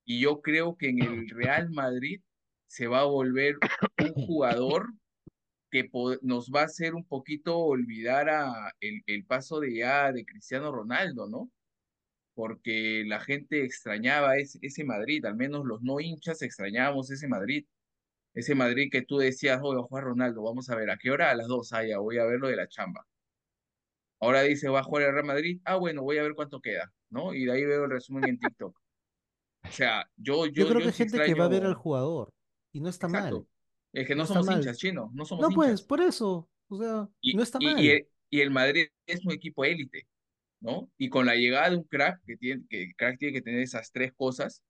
[0.06, 2.22] Y yo creo que en el Real Madrid
[2.68, 3.58] se va a volver
[4.00, 4.94] un jugador
[5.72, 5.90] que
[6.22, 10.72] nos va a hacer un poquito olvidar a el, el, paso de ya de Cristiano
[10.72, 11.52] Ronaldo, ¿no?
[12.34, 17.66] Porque la gente extrañaba ese, ese Madrid, al menos los no hinchas extrañábamos ese Madrid.
[18.34, 21.32] Ese Madrid que tú decías, oye, Juan Ronaldo, vamos a ver, ¿a qué hora?
[21.32, 23.06] A las dos, ah, ya voy a ver lo de la chamba.
[24.20, 26.92] Ahora dice, va a jugar el Real Madrid, ah, bueno, voy a ver cuánto queda,
[27.10, 27.34] ¿no?
[27.34, 28.78] Y de ahí veo el resumen en TikTok.
[29.64, 32.34] O sea, yo, yo, yo creo que hay gente que va a ver al jugador
[32.72, 33.46] y no está mal.
[33.92, 37.44] Es que no, somos hinchas, chino, no somos no, pues, por eso, o sea, no
[37.44, 37.80] está mal.
[37.84, 40.08] Y el, y el Madrid es un equipo élite,
[40.60, 40.92] ¿no?
[40.98, 43.62] Y con la llegada de un crack, que tiene, que el crack tiene que tener
[43.62, 44.64] esas tres cosas,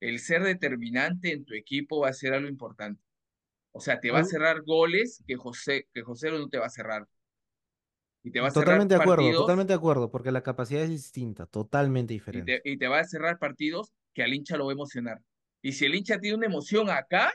[0.00, 3.02] el ser determinante en tu equipo va a ser algo importante.
[3.76, 6.70] O sea, te va a cerrar goles que José, que José no te va a
[6.70, 7.06] cerrar.
[8.22, 10.88] Y te va a totalmente cerrar de acuerdo, totalmente de acuerdo, porque la capacidad es
[10.88, 12.62] distinta, totalmente diferente.
[12.64, 15.20] Y te, va a cerrar partidos que al hincha lo va a emocionar.
[15.60, 17.34] Y si el hincha tiene una emoción acá,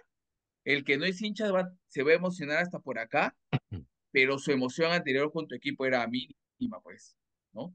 [0.65, 1.45] el que no es hincha
[1.85, 3.35] se va a emocionar hasta por acá,
[4.11, 7.15] pero su emoción anterior con tu equipo era mínima, pues,
[7.53, 7.71] ¿no?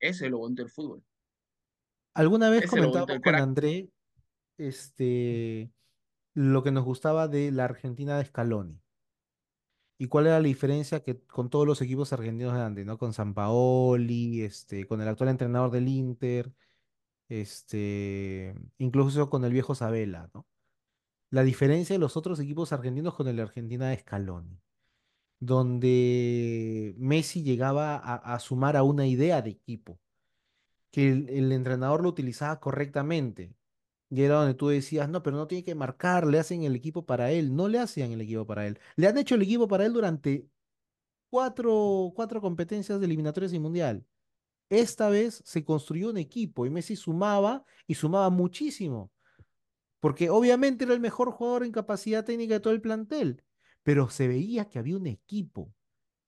[0.00, 1.04] Eso es lo bonito del fútbol.
[2.14, 3.88] Alguna vez comentamos con André
[4.56, 5.70] este,
[6.38, 8.80] lo que nos gustaba de la Argentina de Scaloni
[9.98, 12.98] y cuál era la diferencia que con todos los equipos argentinos de antes, ¿no?
[12.98, 16.52] Con Sampaoli, este, con el actual entrenador del Inter,
[17.28, 20.46] este, incluso con el viejo Sabela, ¿no?
[21.30, 24.60] La diferencia de los otros equipos argentinos con el Argentina de Scaloni,
[25.40, 30.00] donde Messi llegaba a, sumar a una idea de equipo,
[30.90, 33.57] que el entrenador lo utilizaba correctamente.
[34.10, 37.04] Y era donde tú decías, no, pero no tiene que marcar, le hacen el equipo
[37.04, 37.54] para él.
[37.54, 38.78] No le hacían el equipo para él.
[38.96, 40.48] Le han hecho el equipo para él durante
[41.30, 44.06] cuatro, competencias de eliminatorias y mundial.
[44.70, 49.10] Esta vez se construyó un equipo y Messi sumaba y sumaba muchísimo.
[50.00, 53.42] Porque obviamente era el mejor jugador en capacidad técnica de todo el plantel,
[53.82, 55.72] pero se veía que había un equipo.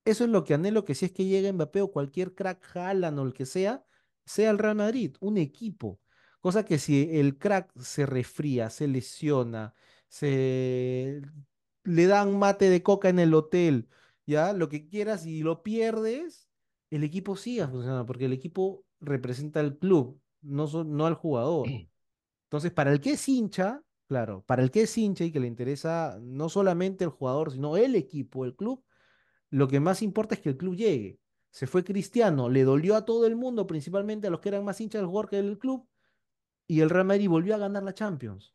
[0.05, 3.19] Eso es lo que anhelo que si es que llega Mbappé o cualquier crack Haaland
[3.19, 3.85] o el que sea,
[4.25, 6.01] sea el Real Madrid, un equipo
[6.41, 9.75] Cosa que si el crack se resfría, se lesiona,
[10.09, 11.21] se
[11.85, 13.89] le dan mate de coca en el hotel,
[14.27, 16.49] ya, lo que quieras y lo pierdes,
[16.91, 21.67] el equipo sigue funcionando, porque el equipo representa al club, no, no al jugador.
[22.45, 25.47] Entonces, para el que es hincha, claro, para el que es hincha y que le
[25.47, 28.85] interesa no solamente el jugador, sino el equipo, el club,
[29.51, 31.21] lo que más importa es que el club llegue.
[31.51, 34.81] Se fue Cristiano, le dolió a todo el mundo, principalmente a los que eran más
[34.81, 35.89] hinchas del jugador que del club,
[36.71, 38.53] y el Real Madrid volvió a ganar la Champions.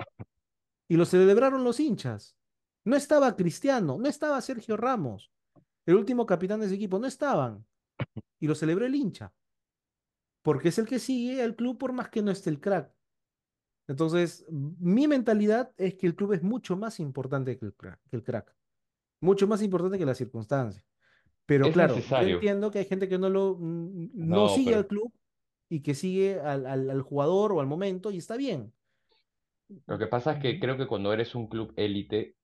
[0.88, 2.38] Y lo celebraron los hinchas.
[2.86, 5.34] No estaba Cristiano, no estaba Sergio Ramos,
[5.86, 7.66] el último capitán de ese equipo, no estaban.
[8.40, 9.34] Y lo celebró el hincha.
[10.44, 12.90] Porque es el que sigue al club por más que no esté el crack.
[13.86, 18.00] Entonces, mi mentalidad es que el club es mucho más importante que el crack.
[18.10, 18.56] Que el crack.
[19.20, 20.82] Mucho más importante que la circunstancia.
[21.46, 25.12] Pero claro, yo entiendo que hay gente que no lo no, sigue al club
[25.70, 28.74] y que sigue al, al, jugador o al momento y está bien.
[29.88, 32.36] Lo que pasa es que creo que cuando eres un club élite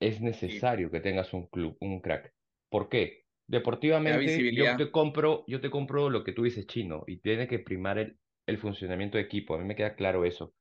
[0.00, 2.32] es necesario que tengas un club, un crack.
[2.70, 3.24] ¿Por qué?
[3.46, 7.58] Deportivamente yo te compro, yo te compro lo que tú dices chino y tiene que
[7.58, 9.54] primar el, el funcionamiento de equipo.
[9.54, 10.54] A mí me queda claro eso.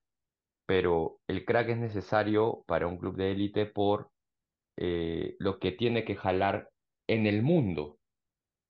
[0.66, 4.12] Pero el crack es necesario para un club de élite por
[4.78, 6.70] eh, lo que tiene que jalar
[7.07, 7.97] en el mundo,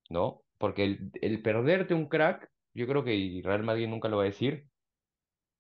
[0.10, 0.44] ¿no?
[0.58, 4.28] Porque el, el perderte un crack yo creo que Real Madrid nunca lo va a
[4.28, 4.66] decir,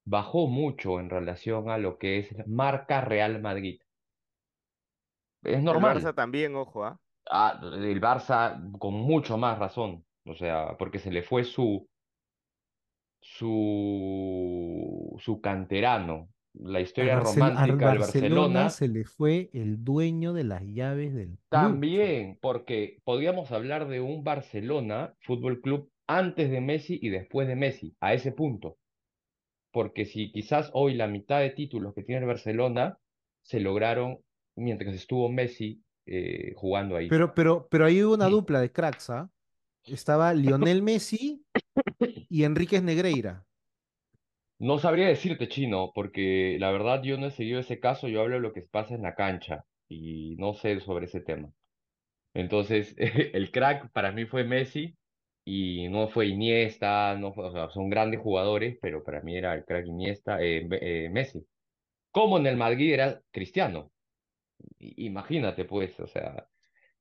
[0.06, 3.80] bajó mucho en relación a lo que es marca Real Madrid.
[5.44, 5.98] Es normal.
[5.98, 7.00] El Barça también, ojo, ¿ah?
[7.30, 11.88] Ah, el Barça con mucho más razón, o sea, porque se le fue su
[13.22, 16.30] su su canterano.
[16.54, 21.40] La historia romántica del Barcelona se le fue el dueño de las llaves del club.
[21.50, 27.56] También, porque podríamos hablar de un Barcelona Fútbol Club antes de Messi y después de
[27.56, 28.78] Messi, a ese punto.
[29.72, 32.98] Porque si quizás hoy la mitad de títulos que tiene el Barcelona
[33.42, 34.20] se lograron
[34.56, 37.08] mientras estuvo Messi eh, jugando ahí.
[37.08, 39.30] Pero, pero, pero ahí hubo una dupla de cracks, ¿ah?
[39.86, 41.44] Estaba Lionel Messi
[42.30, 43.46] y Enríquez Negreira.
[44.60, 48.36] No sabría decirte, Chino, porque la verdad yo no he seguido ese caso, yo hablo
[48.36, 51.52] de lo que pasa en la cancha y no sé sobre ese tema.
[52.36, 54.96] Entonces, el crack para mí fue Messi
[55.54, 59.54] y no fue Iniesta, no fue, o sea, son grandes jugadores, pero para mí era
[59.54, 61.46] el crack Iniesta, eh, eh, Messi.
[62.10, 63.92] Como en el Madrid era Cristiano.
[64.80, 66.48] Imagínate, pues, o sea,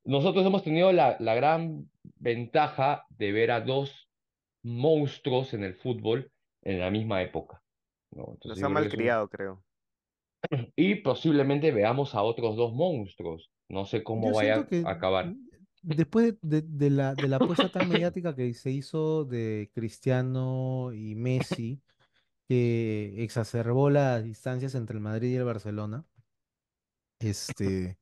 [0.02, 4.10] nosotros hemos tenido la, la gran ventaja de ver a dos
[4.64, 6.32] monstruos en el fútbol
[6.62, 7.62] en la misma época.
[8.10, 8.32] ¿no?
[8.32, 9.62] Entonces, Los ha malcriado, creo.
[10.74, 13.52] Y posiblemente veamos a otros dos monstruos.
[13.68, 15.34] No sé cómo vaya a acabar.
[15.82, 21.14] Después de, de, la, de la apuesta tan mediática que se hizo de Cristiano y
[21.14, 21.80] Messi,
[22.48, 26.04] que exacerbó las distancias entre el Madrid y el Barcelona,
[27.20, 27.98] este,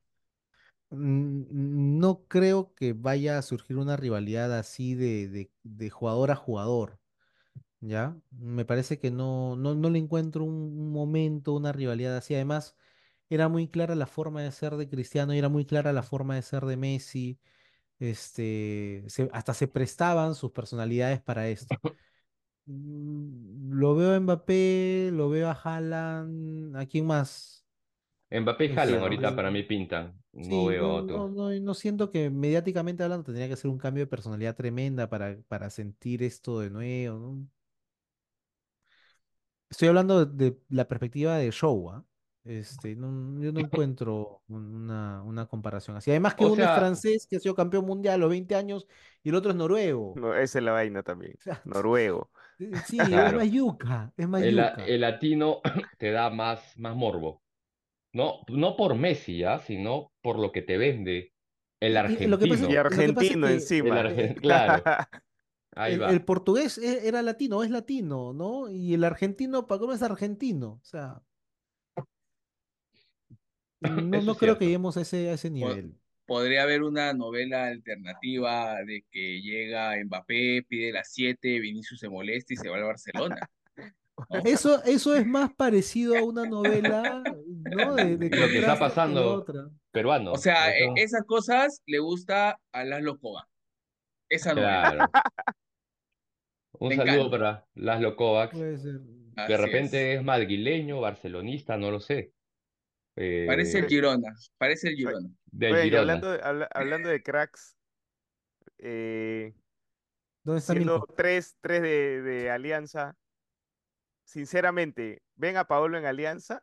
[0.91, 6.99] no creo que vaya a surgir una rivalidad así de, de, jugador a jugador.
[7.81, 8.17] ¿Ya?
[8.31, 12.35] Me parece que no, no, no le encuentro un, momento, una rivalidad así.
[12.35, 12.77] Además,
[13.31, 16.35] era muy clara la forma de ser de Cristiano y era muy clara la forma
[16.37, 17.39] de ser de Messi.
[17.99, 21.77] Este, hasta se prestaban sus personalidades para esto.
[22.71, 27.65] Mm, lo veo a Mbappé, lo veo a Haaland, ¿a quién más?
[28.31, 30.21] Mbappé y Haaland ahorita para mí pintan.
[30.33, 31.29] No veo no, otro.
[31.31, 35.39] no, no, siento que mediáticamente hablando tendría que ser un cambio de personalidad tremenda para,
[35.49, 37.49] para sentir esto de nuevo, ¿no?
[39.71, 42.05] Estoy hablando de, la perspectiva de show, ¿ah?
[42.49, 46.11] Este, no, yo no encuentro una, una comparación así.
[46.11, 48.89] Además que uno es francés que ha sido campeón mundial a los 20 años
[49.23, 50.15] y el otro es noruego.
[50.17, 51.37] No, esa es la vaina también.
[51.65, 52.31] Noruego.
[52.89, 54.75] Sí, es mayuca, es mayuca.
[54.79, 55.61] El, el, latino
[55.97, 57.41] te da más, más morbo.
[58.13, 59.61] No, no por Messi, ¿ya?
[59.61, 61.35] Sino por lo que te vende
[61.79, 62.37] el argentino.
[62.69, 64.03] Y, argentino encima.
[64.41, 64.83] claro.
[65.77, 68.69] el, portugués e, era latino, es latino, ¿no?
[68.69, 70.81] Y el argentino, ¿para cómo es argentino?
[70.83, 71.23] O sea.
[73.81, 75.95] No, no creo que lleguemos a ese, a ese nivel.
[76.27, 82.53] Podría haber una novela alternativa de que llega Mbappé, pide las 7, Vinicius se molesta
[82.53, 83.37] y se va a Barcelona.
[84.45, 87.95] Eso, eso es más parecido a una novela, ¿no?
[87.95, 89.45] De, lo que está pasando
[89.91, 90.33] peruano.
[90.33, 93.47] O sea, e, esas cosas le gusta a Laszlo Kovac.
[94.29, 95.09] Esa novela.
[96.81, 98.59] Un saludo para Laszlo Kovacs.
[98.59, 100.25] De repente es.
[100.25, 102.33] madrileño, barcelonista, no lo sé.
[103.47, 105.29] Parece el eh, Girona, parece el Girona.
[105.99, 107.77] Hablando, de, hablando de cracks,
[108.79, 109.55] eh,
[110.45, 113.17] ¿Dónde está siendo tres, tres de, de Alianza,
[114.25, 116.63] sinceramente, ¿ven a Pablo en Alianza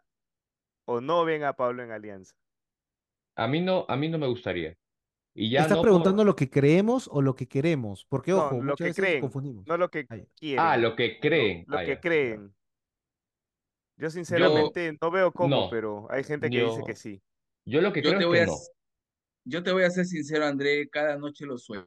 [0.86, 2.36] o no ven a Pablo en Alianza?
[3.36, 4.76] A mí no, a mí no me gustaría.
[5.38, 8.06] Y ya ¿Estás preguntando lo que creemos o lo que queremos?
[8.08, 9.68] Porque, ojo, lo que creen, confundimos.
[9.68, 10.66] No lo que quieren.
[10.66, 11.66] Ah, lo que creen.
[11.68, 12.55] Lo, que creen.
[13.97, 17.21] Yo sinceramente no veo cómo, pero hay gente que dice que sí.
[17.65, 18.57] Yo lo que creo es que no.
[19.47, 21.85] Yo te voy a ser sincero, André, cada noche lo sueño.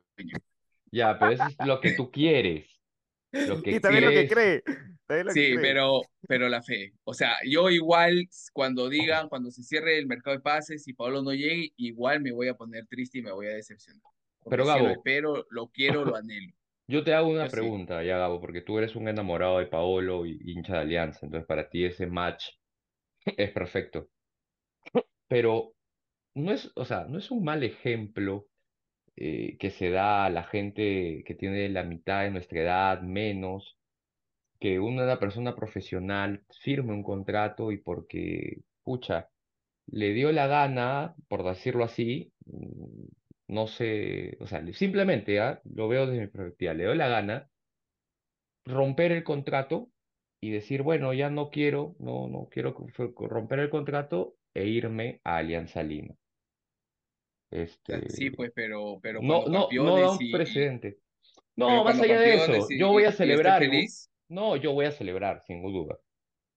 [0.91, 2.67] Ya, pero eso es lo que tú quieres.
[3.33, 4.63] Lo que y también lo que cree.
[5.33, 6.95] sí, pero, pero la fe.
[7.05, 11.23] O sea, yo igual cuando digan, cuando se cierre el mercado de pases y Pablo
[11.23, 14.03] no llegue, igual me voy a poner triste y me voy a decepcionar.
[14.49, 16.53] pero Gabo, lo espero, lo quiero, lo anhelo.
[16.89, 20.41] Yo te hago una pregunta, ya Gabo, porque tú eres un enamorado de Paolo y
[20.43, 22.47] hincha de Alianza, entonces para ti ese match
[23.37, 24.09] es perfecto.
[25.29, 25.75] Pero
[26.35, 28.47] no es, o sea, no es un mal ejemplo
[29.17, 33.77] eh, que se da a la gente que tiene la mitad de nuestra edad, menos,
[34.59, 39.29] que una persona profesional firme un contrato y porque, pucha,
[39.87, 43.18] le dio la gana, por decirlo así, mm,
[43.49, 45.61] no sé, o sea, simplemente, ¿ah?
[45.65, 47.51] lo veo desde mi perspectiva, le dio la gana
[48.65, 49.89] romper el contrato
[50.41, 52.77] y decir, bueno, ya no quiero, no, no quiero
[53.17, 56.15] romper el contrato e irme a Alianza Lima.
[57.51, 60.99] Este, sí, pues, pero, pero no, no, no da un precedente.
[61.57, 63.63] No, más allá de eso, yo voy a celebrar.
[64.29, 65.99] No, yo voy a celebrar, sin duda.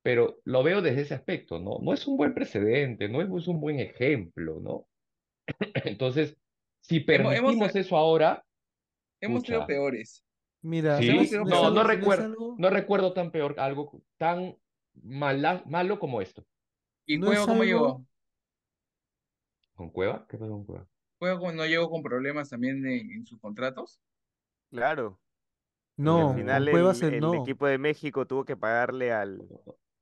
[0.03, 1.79] Pero lo veo desde ese aspecto, ¿no?
[1.81, 4.87] No es un buen precedente, no es un buen ejemplo, ¿no?
[5.85, 6.37] Entonces,
[6.81, 8.43] si permitimos eso ahora.
[9.19, 10.25] Hemos sido peores.
[10.63, 14.55] Mira, no, no, recuerdo, no recuerdo tan peor, algo tan
[14.93, 16.45] malo como esto.
[17.05, 18.05] ¿Y Cueva cómo llegó?
[19.75, 20.25] ¿Con Cueva?
[20.27, 20.87] ¿Qué pasó con Cueva?
[21.17, 23.99] ¿Cueva no llegó con problemas también en, sus contratos?
[24.69, 25.19] Claro.
[25.97, 29.47] No, al final el, equipo de México tuvo que pagarle al,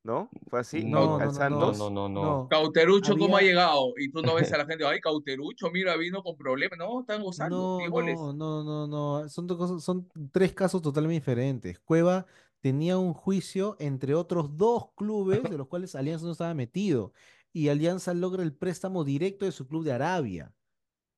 [0.02, 0.30] ¿No?
[0.48, 0.82] ¿Fue así?
[0.84, 3.92] No, no, no, no, no, no, Cauterucho, ¿cómo ha llegado?
[3.98, 6.78] Y tú no ves a la gente, ay, Cauterucho, mira, vino con problemas.
[6.78, 7.80] No, están gozando.
[7.86, 11.78] No, no, no, no, Son, cosas, son tres casos totalmente diferentes.
[11.80, 12.26] Cueva
[12.60, 17.12] tenía un juicio entre otros dos clubes de los cuales Alianza no estaba metido.
[17.52, 20.54] Y Alianza logra el préstamo directo de su club de Arabia.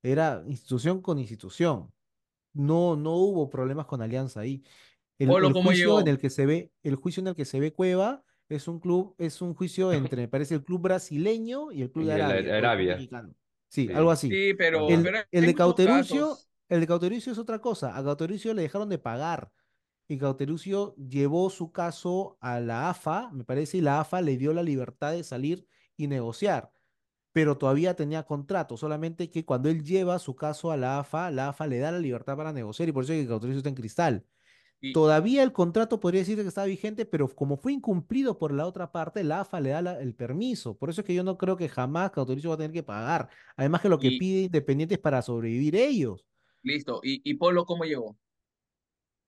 [0.03, 1.93] Era institución con institución.
[2.53, 4.65] no, no hubo problemas con Alianza ahí.
[5.19, 6.11] El, Polo, el ¿cómo juicio en llegó?
[6.11, 8.25] el que se ve, el juicio en el que se ve Cueva
[8.55, 12.07] es un club, es un juicio entre, me parece, el club brasileño y el club
[12.07, 12.99] de Y Arabia.
[13.69, 14.27] Sí, algo sí.
[14.29, 14.37] así.
[14.37, 14.89] Sí, pero.
[14.89, 16.51] El, pero el de casos.
[16.69, 17.97] el de Cauteruccio es otra cosa.
[17.97, 19.51] A Cauteruccio le dejaron de pagar.
[20.09, 24.53] Y Cauteruccio llevó su caso a la AFA, me parece, y la AFA le dio
[24.53, 26.71] la libertad de salir y negociar.
[27.33, 31.49] Pero todavía tenía contrato, solamente que cuando él lleva su caso a la AFA, la
[31.49, 33.75] AFA le da la libertad para negociar y por eso es que Cauteruccio está en
[33.75, 34.27] cristal.
[34.85, 38.67] Y, Todavía el contrato podría decirse que está vigente, pero como fue incumplido por la
[38.67, 40.77] otra parte, la AFA le da la- el permiso.
[40.77, 43.29] Por eso es que yo no creo que jamás Cauteruccio va a tener que pagar.
[43.57, 46.27] Además que lo que y pide Independiente es para sobrevivir ellos,
[46.63, 47.01] listo.
[47.03, 48.17] ¿Y, y Polo cómo llegó?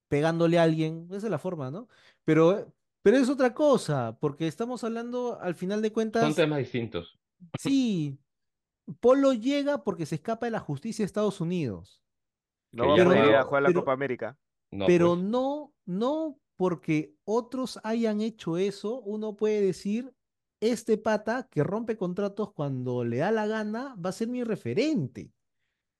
[0.08, 1.06] pegándole a alguien.
[1.10, 1.88] Esa es la forma, ¿no?
[2.24, 7.18] Pero, pero es otra cosa, porque estamos hablando, al final de Son cuentas, temas distintos.
[7.58, 8.18] sí,
[9.00, 12.02] Polo llega porque se escapa de la justicia de Estados Unidos,
[12.72, 14.36] No va a jugar la pero, Copa América.
[14.74, 15.24] No, pero pues.
[15.24, 20.12] no, no porque otros hayan hecho eso, uno puede decir,
[20.60, 25.32] este pata que rompe contratos cuando le da la gana va a ser mi referente.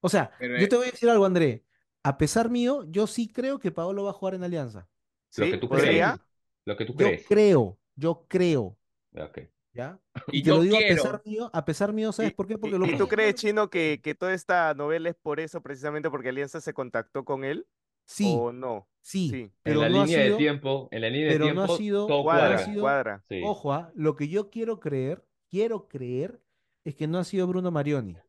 [0.01, 1.65] O sea, Pero, yo eh, te voy a decir algo, André.
[2.03, 4.89] A pesar mío, yo sí creo que Paolo va a jugar en Alianza.
[5.37, 6.17] Lo que tú crees.
[6.65, 7.27] Lo que tú yo crees.
[7.27, 8.79] creo, yo creo,
[9.17, 9.39] Ok.
[9.73, 10.01] ¿ya?
[10.33, 12.47] Y y te lo yo digo a pesar mío, a pesar mío, ¿sabes ¿Y, por
[12.47, 12.59] qué?
[12.59, 13.35] Porque y, lo y tú crees.
[13.37, 17.45] Chino, que, que toda esta novela es por eso, precisamente porque Alianza se contactó con
[17.45, 17.67] él?
[18.05, 18.89] Sí, ¿O no?
[19.01, 21.37] sí, Sí, En pero la no ha línea de sido, tiempo, en la línea de
[21.37, 22.59] pero no ha tiempo, sido, todo no ha cuadra, cuadra.
[22.59, 23.23] sido, cuadra.
[23.29, 23.37] Sí.
[23.39, 26.43] ojo, ah, lo que yo quiero creer, quiero creer,
[26.85, 28.23] es que no ha sido Bruno Marioni.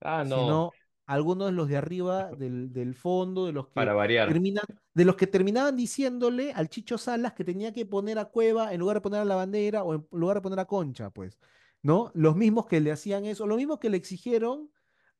[0.00, 0.76] Ah, no, sino
[1.06, 4.28] algunos de los de arriba del, del fondo, de los que para variar.
[4.28, 8.72] terminan, de los que terminaban diciéndole al Chicho Salas que tenía que poner a Cueva
[8.74, 11.38] en lugar de poner a la bandera o en lugar de poner a Concha, pues,
[11.82, 12.10] ¿no?
[12.14, 14.70] Los mismos que le hacían eso, los mismos que le exigieron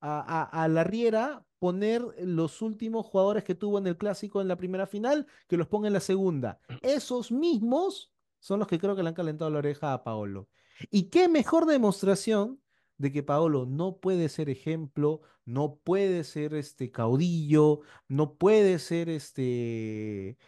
[0.01, 4.49] a, a, a la Riera poner los últimos jugadores que tuvo en el clásico en
[4.49, 6.61] la primera final, que los ponga en la segunda.
[6.83, 10.49] Esos mismos son los que creo que le han calentado la oreja a Paolo.
[10.91, 12.61] Y qué mejor demostración
[12.99, 19.09] de que Paolo no puede ser ejemplo, no puede ser este caudillo, no puede ser
[19.09, 20.39] este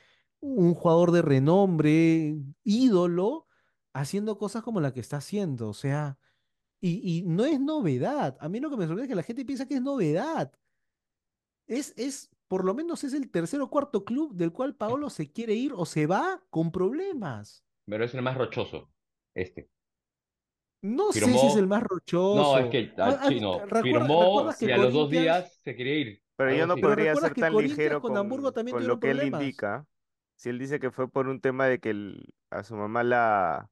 [0.41, 3.49] un jugador de renombre, ídolo,
[3.93, 5.69] haciendo cosas como la que está haciendo.
[5.69, 6.19] O sea,
[6.81, 8.37] y, y no es novedad.
[8.41, 10.53] A mí lo que me sorprende es que la gente piensa que es novedad.
[11.69, 15.31] Es, es, por lo menos es el tercer o cuarto club del cual Paolo se
[15.31, 17.62] quiere ir o se va con problemas.
[17.87, 18.91] Pero es el más rochoso.
[19.35, 19.71] Este.
[20.83, 22.71] No sé si es el más No, es rochoso.
[22.71, 25.75] que Ah, al ah, chino recuerda- firmó ¿Recuerdas y que a los dos días se
[25.77, 26.23] quería ir.
[26.37, 29.11] Pero yo no podría ser que tan ligero con Hamburgo con, también con lo que
[29.11, 29.87] él indica.
[30.37, 33.69] Si él dice que fue por un tema de que el- a su mamá la,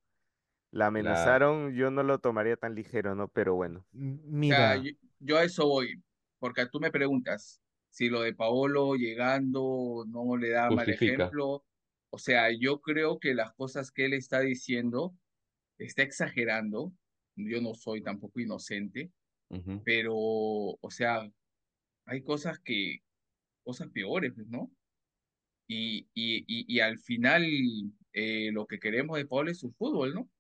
[0.73, 0.87] la La...
[0.87, 3.29] amenazaron, yo no lo tomaría tan ligero, ¿no?
[3.29, 3.87] Pero bueno.
[3.95, 4.91] M- O sea, Mira, yo,
[5.21, 6.03] yo a eso voy,
[6.41, 7.61] porque tú me preguntas
[7.97, 11.65] si lo de Paolo llegando no le da mal ejemplo.
[12.11, 15.17] O sea, yo creo que las cosas que él está diciendo
[15.79, 16.93] está exagerando.
[17.37, 19.11] Yo no soy tampoco inocente,
[19.83, 21.27] pero, o sea,
[22.05, 22.99] hay cosas que,
[23.65, 24.71] cosas peores, pues, ¿no?
[25.67, 27.47] Y, y, y, y al final
[28.13, 30.21] eh, lo que queremos de Paolo es su fútbol, ¿no?
[30.21, 30.31] O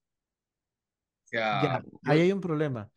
[1.24, 2.90] sea, ya, yo, ahí hay un problema.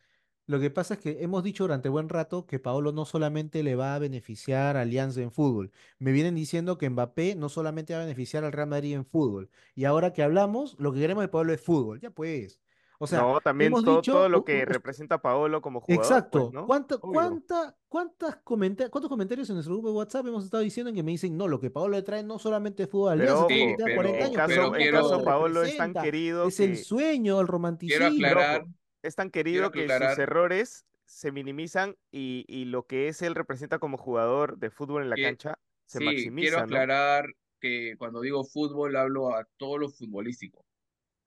[0.50, 3.76] Lo que pasa es que hemos dicho durante buen rato que Paolo no solamente le
[3.76, 5.72] va a beneficiar a Alianza en fútbol.
[6.00, 9.52] Me vienen diciendo que Mbappé no solamente va a beneficiar al Real Madrid en fútbol.
[9.76, 12.00] Y ahora que hablamos, lo que queremos de Paolo es fútbol.
[12.02, 12.60] Ya pues.
[12.97, 16.00] O sea, No, también hemos todo, todo dicho, lo que representa a Paolo como jugador,
[16.02, 16.50] pues, Exacto.
[16.52, 16.66] ¿no?
[16.66, 17.14] ¿Cuánta, Obvio.
[17.14, 21.04] cuánta, cuántas comenta- ¿Cuántos comentarios en nuestro grupo de WhatsApp hemos estado diciendo en que
[21.04, 23.95] me dicen, no, lo que Paolo le trae no solamente es fútbol sí, ojo, tiene
[23.95, 26.02] 40 en pero, años, pero caso, quiero, Paolo es tan representa.
[26.02, 28.06] querido Es el que, sueño, el quiero romanticismo.
[28.06, 28.66] aclarar,
[29.04, 33.36] es tan quiero querido que sus errores se minimizan y, y lo que es él
[33.36, 36.86] representa como jugador de fútbol en la que cancha se Sí, quiero maximiza, ¿no?
[36.86, 37.26] aclarar
[37.60, 40.66] que cuando digo fútbol hablo a todo lo futbolístico.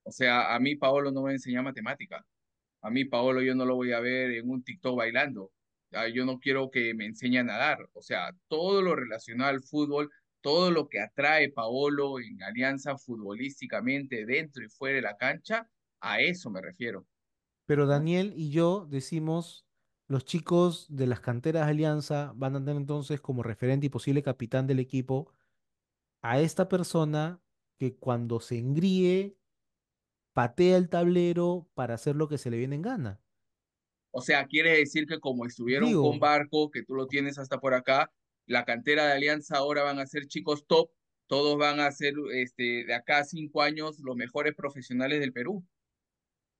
[0.03, 2.25] O sea, a mí Paolo no me enseña matemática.
[2.81, 5.53] A mí Paolo yo no lo voy a ver en un TikTok bailando.
[5.93, 7.79] Ah, Yo no quiero que me enseñe a nadar.
[7.93, 10.11] O sea, todo lo relacionado al fútbol,
[10.41, 15.69] todo lo que atrae Paolo en alianza futbolísticamente dentro y fuera de la cancha,
[16.01, 17.07] a eso me refiero,
[17.65, 17.85] Pero.
[17.87, 19.65] Daniel y yo decimos,
[20.07, 24.21] los chicos de las canteras de Alianza van a tener entonces como referente y posible
[24.21, 25.33] capitán del equipo
[26.21, 27.41] a esta persona
[27.77, 29.37] que cuando se engríe
[30.33, 33.21] patea el tablero para hacer lo que se le viene en gana.
[34.11, 37.73] O sea, quiere decir que como estuvieron con Barco, que tú lo tienes hasta por
[37.73, 38.11] acá,
[38.45, 40.91] la cantera de Alianza ahora van a ser chicos top,
[41.27, 45.65] todos van a ser este, de acá a cinco años los mejores profesionales del Perú,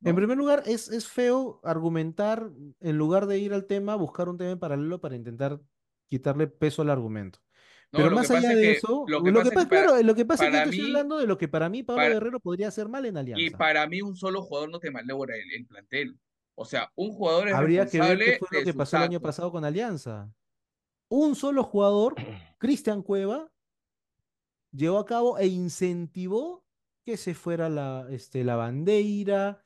[0.03, 2.49] en primer lugar, es, es feo argumentar,
[2.79, 5.59] en lugar de ir al tema, buscar un tema en paralelo para intentar
[6.09, 7.39] quitarle peso al argumento.
[7.91, 10.15] No, Pero más allá de eso, lo que pasa es pasa, que para, claro, lo
[10.15, 12.13] que pasa es que yo estoy mí, hablando de lo que para mí Pablo para,
[12.13, 13.57] Guerrero podría hacer mal en y Alianza.
[13.57, 16.17] para mí un solo jugador no te malogra el, el plantel.
[16.55, 19.19] O sea, un jugador es Habría que ver qué fue lo que pasó el año
[19.19, 20.31] pasado con Alianza.
[21.07, 22.15] Un solo jugador,
[22.57, 23.51] Cristian Cueva,
[24.71, 26.65] llevó a cabo e incentivó
[27.05, 29.63] que se fuera la, este, la bandera,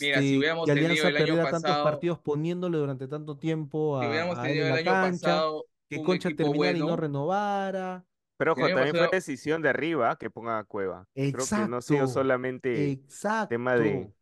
[0.00, 3.08] Mira, si este, hubiéramos que tenido Alianza el año perdiera tantos pasado, partidos poniéndole durante
[3.08, 6.02] tanto tiempo si hubiéramos a, a él tenido en el la año cancha, pasado que
[6.02, 8.06] Concha terminara y no renovara.
[8.38, 11.08] Pero si ojo, también fue pasado, decisión de arriba que pongan a Cueva.
[11.14, 13.00] Creo que no ha sido Exacto, solamente
[13.48, 13.88] tema de...
[13.88, 14.14] exacto.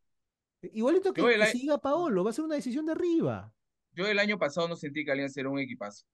[0.63, 3.53] Igualito que, el, que siga Paolo, va a ser una decisión de arriba.
[3.93, 6.05] yo el año pasado no sentí que Alianza era un equipazo.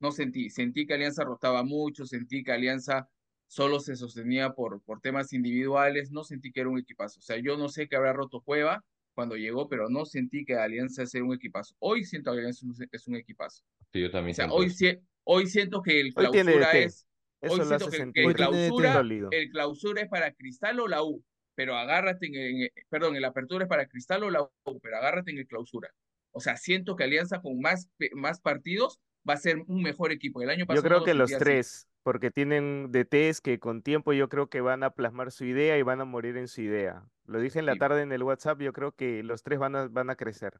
[0.00, 3.08] No sentí, sentí que Alianza rotaba mucho, sentí que Alianza
[3.48, 7.18] solo se sostenía por, por temas individuales, no sentí que era un equipazo.
[7.20, 8.84] O sea, yo no sé que habrá roto Cueva
[9.14, 11.74] cuando llegó, pero no sentí que Alianza sea un equipazo.
[11.80, 13.64] Hoy siento que Alianza es un, es un equipazo.
[13.92, 17.06] Sí, yo O también sea, siento hoy, sie- hoy siento que el clausura es,
[17.40, 19.30] hoy Eso siento que, el clausura, sólido.
[19.30, 21.24] el clausura es para Cristal o la U,
[21.54, 24.80] pero agárrate en, el- en el- perdón, el apertura es para Cristal o la U,
[24.82, 25.90] pero agárrate en el clausura.
[26.32, 30.12] O sea, siento que Alianza con más, pe- más partidos va a ser un mejor
[30.12, 30.42] equipo.
[30.42, 31.86] El año Yo pasado no creo que los así.
[32.08, 35.82] Porque tienen DTs que con tiempo yo creo que van a plasmar su idea y
[35.82, 37.06] van a morir en su idea.
[37.26, 37.78] Lo dije en la Sí.
[37.78, 40.58] tarde en el WhatsApp, yo creo que los tres van a, van a crecer.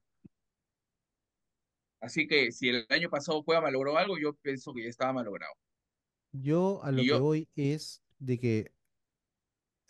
[2.00, 5.52] Así que si el año pasado Cueva malogró algo, yo pienso que ya estaba malogrado.
[6.32, 8.72] Yo a lo Y que yo, voy es de que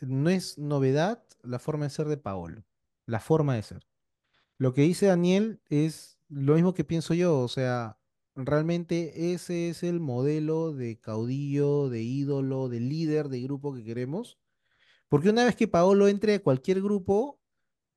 [0.01, 2.65] no es novedad la forma de ser de Paolo,
[3.07, 3.87] la forma de ser.
[4.59, 8.01] Lo que dice Daniel es lo mismo que pienso yo, o sea,
[8.47, 14.39] realmente ese es el modelo de caudillo, de ídolo, de líder de grupo que queremos,
[15.09, 17.41] porque una vez que Paolo entre a cualquier grupo,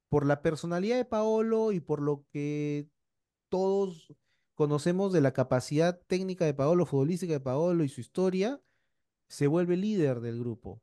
[0.10, 2.90] por la personalidad de Paolo y por lo que
[3.50, 4.14] todos
[4.56, 8.62] conocemos de la capacidad técnica de Paolo, futbolística de Paolo y su historia,
[9.28, 10.82] se vuelve líder del grupo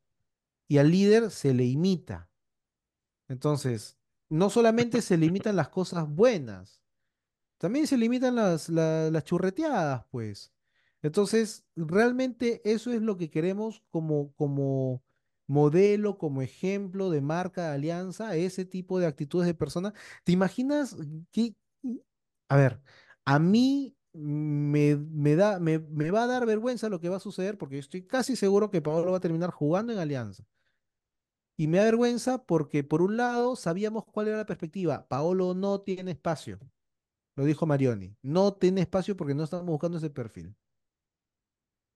[0.66, 2.30] y al líder se le imita.
[3.28, 3.98] Entonces,
[4.30, 6.82] no solamente se limitan las cosas buenas,
[7.59, 10.52] también se limitan las, la- las churreteadas, pues.
[11.02, 15.02] Entonces, realmente eso es lo que queremos como, como
[15.46, 19.94] modelo, como ejemplo de marca de alianza, ese tipo de actitudes de persona.
[20.24, 20.96] ¿Te imaginas
[21.32, 21.54] que,
[22.48, 22.80] a ver,
[23.24, 27.20] a mí me, me da, me, me va a dar vergüenza lo que va a
[27.20, 30.44] suceder porque yo estoy casi seguro que Pablo va a terminar jugando en Alianza.
[31.59, 35.06] Y me da vergüenza porque, por un lado, sabíamos cuál era la perspectiva.
[35.09, 36.59] Paolo no tiene espacio.
[37.39, 38.16] Lo dijo Marioni.
[38.20, 40.57] No tiene espacio porque no estamos buscando ese perfil.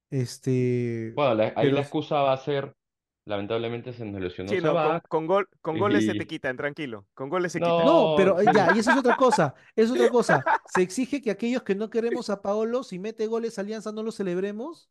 [0.09, 2.73] Este, Bueno, la- ahí pero la excusa va a ser,
[3.25, 7.07] lamentablemente se nos lesionó Sí, no, con, gol, con goles se te quitan, tranquilo.
[7.15, 7.87] Con goles se quitan.
[7.87, 9.55] no, no, pero eh, ya, y eso es otra cosa.
[9.75, 10.45] Es otra cosa.
[10.65, 14.13] Se exige que aquellos que no queremos a Paolo, si mete goles Alianza, no lo
[14.13, 14.91] celebremos.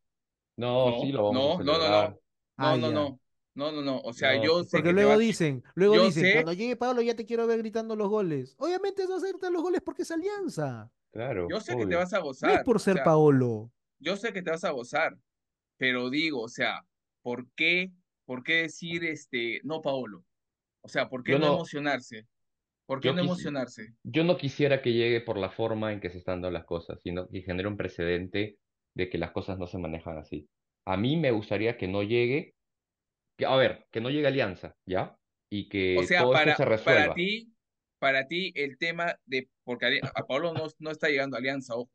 [0.58, 2.20] no, sí no, lo vamos a no, no, no, no,
[2.58, 2.91] Ah, no, no, ya.
[2.91, 3.20] no,
[3.54, 3.99] no, no, no.
[4.02, 6.34] O sea, No, yo sé Porque que te luego va, dicen, luego yo dicen, sé,
[6.34, 8.56] cuando llegue Paolo ya te quiero ver gritando los goles.
[8.58, 10.91] Obviamente eso va a gritar los goles porque es Alianza.
[11.12, 11.97] claro, yo sé que te obvio.
[11.97, 12.64] vas a No es gozar.
[12.64, 13.72] por O ser sea, Paolo.
[13.99, 15.18] yo sé que te vas a gozar,
[15.78, 16.86] pero digo, o sea,
[17.22, 17.91] ¿por qué,
[18.26, 20.26] por qué decir este, no, Paolo?
[20.82, 22.28] O sea, ¿por qué Yo no no, emocionarse?
[22.86, 23.95] ¿Por qué yo no quisi- emocionarse?
[24.04, 27.02] yo no quisiera que llegue por la forma en que se están dando las cosas,
[27.02, 28.60] sino que genere un precedente
[28.95, 30.49] de que las cosas no se manejan así.
[30.86, 32.56] A mí me gustaría que no llegue,
[33.42, 35.18] que, a ver, que no llegue Alianza, ¿ya?
[35.52, 37.14] Y O que sea, todo esto para, se para resuelva.
[37.14, 37.54] ti,
[38.00, 41.92] para ti el tema de, porque a Paolo no, no está llegando a Alianza, ojo,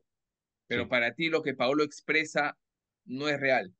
[0.67, 0.89] pero Sí.
[0.89, 2.59] para ti lo que Paolo expresa
[3.05, 3.75] no es real.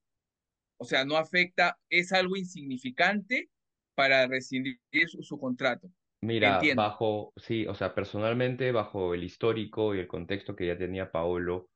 [0.78, 3.52] O sea, no afecta, es algo insignificante
[3.96, 5.92] para rescindir su, su contrato.
[6.22, 6.72] Mira, Entiendo.
[6.72, 11.70] bajo, sí, o sea, personalmente, bajo el histórico y el contexto que ya tenía Paolo,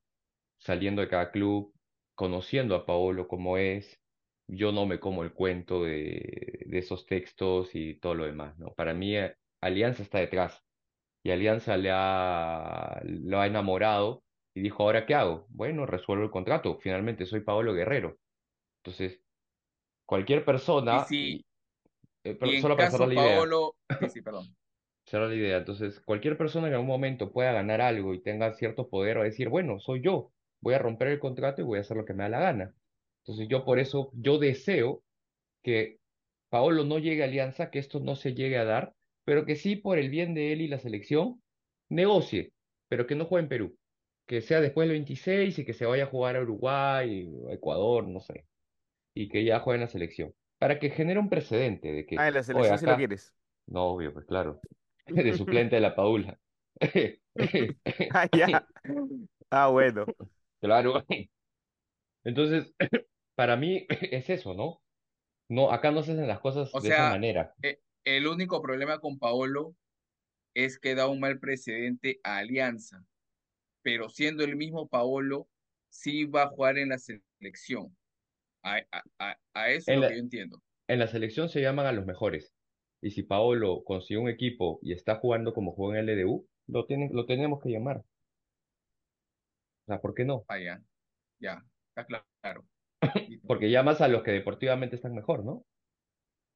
[0.59, 1.73] saliendo de cada club,
[2.15, 4.00] conociendo a Paolo como es,
[4.51, 8.73] yo no me como el cuento de, de esos textos y todo lo demás, ¿no?
[8.75, 10.63] Para mí, eh, Alianza está detrás
[11.23, 14.23] y Alianza le ha, lo ha enamorado
[14.55, 15.47] y dijo, ¿ahora qué hago?
[15.49, 18.19] Bueno, resuelvo el contrato, finalmente soy Paolo Guerrero.
[18.83, 19.21] Entonces,
[20.05, 20.45] cualquier
[20.87, 21.45] Y persona, si, y,
[22.23, 23.53] eh, y pero en solo para cerrar la idea.
[23.53, 24.55] Paolo, sí, sí, perdón.
[25.11, 25.57] Era la idea.
[25.57, 29.25] Entonces, cualquier persona en algún momento pueda ganar algo y tenga cierto poder va a
[29.25, 32.13] decir, bueno, soy yo, voy a romper el contrato y voy a hacer lo que
[32.13, 32.75] me da la gana.
[33.21, 35.03] Entonces, yo por eso, yo deseo
[35.63, 35.99] que
[36.49, 38.95] Paolo no llegue a Alianza, que esto no se llegue a dar,
[39.25, 41.41] pero que sí, por el bien de él y la selección,
[41.89, 42.53] negocie,
[42.89, 43.77] pero que no juegue en Perú.
[44.27, 48.07] Que sea después del 26 y que se vaya a jugar a Uruguay, a Ecuador,
[48.07, 48.45] no sé,
[49.13, 50.33] y que ya juegue en la selección.
[50.59, 53.33] Para que genere un precedente de que, Ah, en la selección lo acá, quieres.
[53.67, 54.61] no, obvio, pues claro.
[55.15, 56.39] De suplente de la Paula.
[58.09, 58.63] Ah, ya.
[59.51, 60.09] Ah, bueno.
[60.59, 61.03] Claro.
[62.23, 62.73] Entonces,
[63.35, 64.83] para mí es eso, ¿no?
[65.49, 67.55] No, acá no se hacen las cosas O de esa manera.
[67.61, 69.75] eh, el único problema con Paolo
[70.53, 73.05] es que da un mal precedente a Alianza,
[73.83, 75.49] pero siendo el mismo Paolo,
[75.89, 77.97] sí va a jugar en la selección.
[78.63, 78.77] A,
[79.19, 80.63] a- a- eso es lo que yo entiendo.
[80.87, 82.55] en la selección se llaman a los mejores.
[83.01, 86.85] Y si Paolo consigue un equipo y está jugando como jugó en el LDU, lo
[86.85, 87.97] tienen, lo tenemos que llamar.
[87.99, 88.05] O
[89.85, 90.47] sea, ¿por qué no?
[90.47, 90.83] Ah, ya,
[91.39, 91.63] ya,
[91.95, 92.05] está
[92.41, 92.65] claro.
[93.47, 95.65] Porque llamas a los que deportivamente están mejor, ¿no?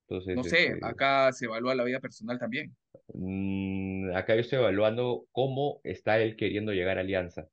[0.08, 2.76] No Entonces, sé, este, acá se evalúa la vida personal también.
[3.14, 7.48] mm, acá yo estoy evaluando cómo está él queriendo llegar a Alianza.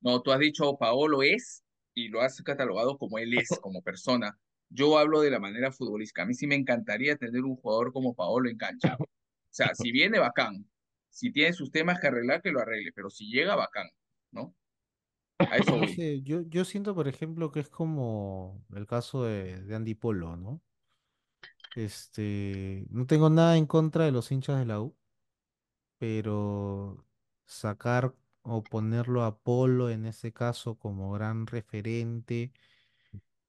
[0.00, 1.64] No, tú has dicho Paolo es
[1.94, 4.38] y lo has catalogado como él es, como persona.
[4.70, 6.22] Yo hablo de la manera futbolística.
[6.22, 8.96] A mí sí me encantaría tener un jugador como Paolo en cancha.
[9.52, 10.66] O sea, si viene bacán,
[11.10, 13.86] si tiene sus temas que arreglar, que lo arregle, pero si llega bacán,
[14.30, 14.54] ¿no?
[15.50, 15.88] A eso No voy.
[15.88, 20.36] sé, yo, yo siento, por ejemplo, que es como el caso de, de Andy Polo,
[20.36, 20.60] ¿no?
[21.74, 24.94] Este, no tengo nada en contra de los hinchas de la U,
[25.98, 27.04] pero
[27.46, 32.52] sacar o ponerlo a Polo en ese caso como gran referente,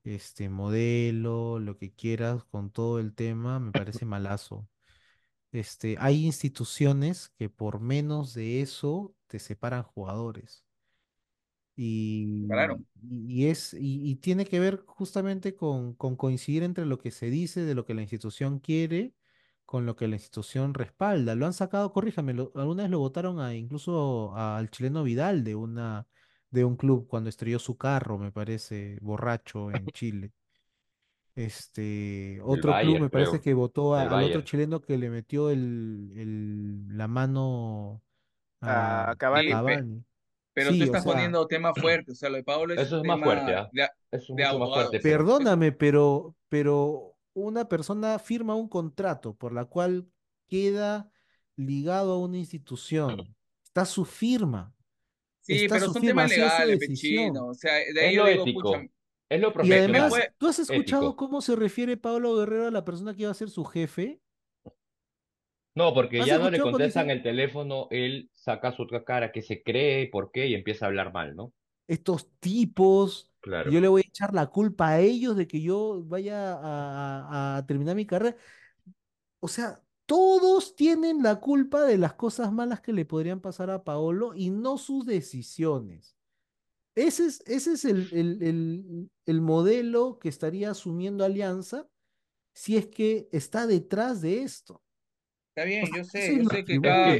[0.03, 4.67] este modelo, lo que quieras con todo el tema, me parece malazo.
[5.51, 10.65] Este, hay instituciones que por menos de eso te separan jugadores.
[11.75, 17.11] Y, y es, y, y tiene que ver justamente con, con coincidir entre lo que
[17.11, 19.13] se dice de lo que la institución quiere
[19.65, 21.35] con lo que la institución respalda.
[21.35, 25.55] Lo han sacado, corríjame, lo- alguna vez lo votaron a, incluso al chileno Vidal de
[25.55, 26.07] una,
[26.51, 30.31] de un club cuando estrelló su carro, me parece, borracho en Chile.
[31.35, 36.11] Este, otro club me parece que votó a- al otro chileno que le metió el,
[36.15, 38.03] el- la mano
[38.61, 40.05] a A Cavani.
[40.55, 41.13] Sí, pero tú Sí, o estás sea.
[41.13, 42.11] poniendo tema fuerte.
[42.13, 43.69] O sea, lo de Paolo es Eso es más fuerte, ¿ah?
[43.71, 49.35] de, Eso es de mucho más fuerte, Perdóname, pero, pero una persona firma un contrato
[49.35, 50.07] por la cual
[50.47, 51.11] queda
[51.55, 53.35] ligado a una institución.
[53.65, 54.75] Está su firma,
[55.41, 57.33] sí, está pero su son firma, temas legales, decisión.
[57.33, 57.47] pechino.
[57.47, 58.89] O sea, de es ahí yo lo digo, ético,
[59.29, 61.15] es lo Y profesional, además, puede, ¿tú has escuchado ético.
[61.15, 64.21] cómo se refiere Pablo Guerrero a la persona que iba a ser su jefe?
[65.75, 69.31] No, porque ¿Has ya no le contestan dice el teléfono, él saca su otra cara,
[69.31, 71.53] que se cree, por qué, y empieza a hablar mal, ¿no?
[71.87, 73.71] estos tipos, Claro.
[73.71, 77.57] yo le voy a echar la culpa a ellos de que yo vaya a, a-
[77.57, 78.37] a terminar mi carrera?
[79.39, 83.83] O sea, todos tienen la culpa de las cosas malas que le podrían pasar a
[83.83, 86.17] Paolo y no sus decisiones.
[86.95, 91.89] Ese es, ese es el, el- el- el modelo que estaría asumiendo Alianza
[92.53, 94.82] si es que está detrás de esto.
[95.55, 97.15] Está bien, yo sé, yo sé que cada,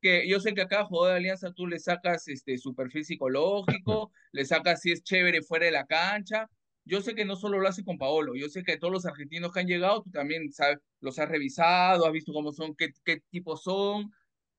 [0.00, 3.04] que, yo sé que a cada jugador de Alianza tú le sacas este su perfil
[3.04, 6.48] psicológico, le sacas si es chévere fuera de la cancha.
[6.84, 9.52] Yo sé que no solo lo hace con Paolo, yo sé que todos los argentinos
[9.52, 13.20] que han llegado, tú también sabes, los has revisado, has visto cómo son, qué, qué
[13.30, 14.12] tipos son.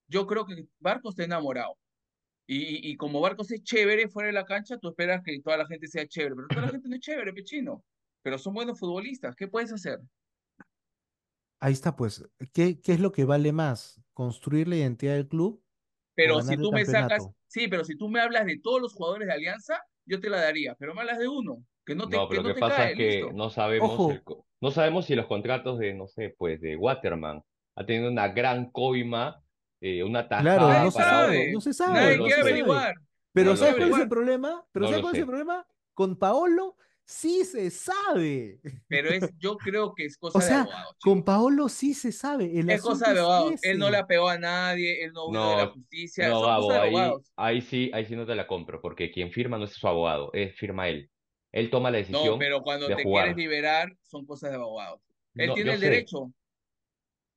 [0.07, 1.77] Yo creo que Barcos está enamorado.
[2.45, 5.65] Y, y como Barcos es chévere fuera de la cancha, tú esperas que toda la
[5.65, 7.85] gente sea chévere, pero toda la gente no es chévere, pechino.
[8.21, 9.99] Pero son buenos futbolistas, ¿qué puedes hacer?
[11.63, 14.01] Ahí está, pues, ¿qué, qué es lo que vale más?
[14.13, 15.63] ¿Construir la identidad del club
[16.13, 19.29] Pero si tú me sacas, sí, pero si tú me hablas de todos los jugadores
[19.29, 22.27] de Alianza, yo te la daría, pero me hablas de uno, que no te, no,
[22.27, 23.31] que pero lo no que pasa es que listo.
[23.31, 24.21] no sabemos el,
[24.59, 27.41] no sabemos si los contratos de, no sé, pues, de Waterman
[27.75, 29.41] ha tenido una gran coima,
[29.79, 32.17] eh, una claro, Nadie no tajada se para, sabe, no se no sabe, nadie no
[32.17, 33.01] lo quiere averiguar, no
[33.31, 34.65] Pero lo ¿sabes cuál es el problema?
[34.73, 35.67] Pero no ¿sabes lo cuál es el problema?
[35.93, 38.61] Con Paolo sí se sabe.
[38.87, 41.23] Pero es, yo creo que es O cosa de sea, abogados, con.
[41.23, 42.59] Paolo sí se sabe.
[42.59, 43.55] El Es cosa de es abogados.
[43.61, 46.53] Él no le pegado a nadie, él no huido de la No, justicia, no, son
[46.53, 47.33] cosas de ahí, abogados.
[47.37, 50.31] ahí sí, ahí sí no te la compro, porque quien firma no es su abogado,
[50.33, 51.09] es firma él.
[51.51, 55.01] Él toma la No, decisión pero cuando de te quieres liberar, son cosas de abogados.
[55.37, 56.33] Él No, tiene el sé, derecho.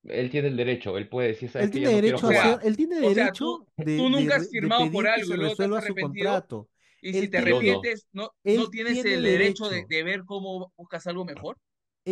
[0.05, 2.60] él tiene el derecho, él puede decir, sabes Él tiene no derecho a jugar.
[2.62, 5.36] él tiene o sea, tú, derecho de, tú nunca has de firmado por algo se
[5.36, 5.98] y luego te has resuelva su arrepentido.
[5.98, 6.70] contrato.
[7.01, 7.39] Y si te no.
[7.39, 11.59] arrepientes, ¿no, no tienes tiene el derecho de, derecho, de ver cómo buscas algo mejor?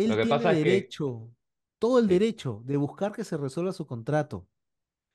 [0.03, 1.31] Lo él que tiene pasa es que, derecho,
[1.79, 4.47] todo el derecho de buscar que se resuelva su contrato.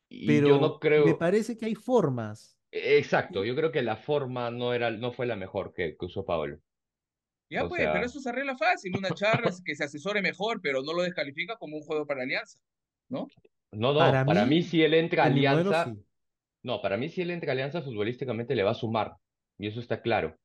[0.09, 2.59] y yo no Pero me parece que hay formas.
[2.73, 6.25] exacto, yo creo que la forma no era, no fue la mejor que, que usó
[6.25, 6.59] Pablo.
[7.51, 8.97] Ya O pues, pero eso se arregla fácil.
[8.97, 12.59] Una charla que se asesore mejor, pero no lo descalifica como un juego para Alianza,
[13.09, 13.33] ¿no?
[13.73, 16.05] no, Para no, para mí mí, si él entra a Alianza, sí.
[16.65, 19.17] no, para mí si él entra a Alianza futbolísticamente le va a sumar,
[19.61, 20.39] y eso está claro.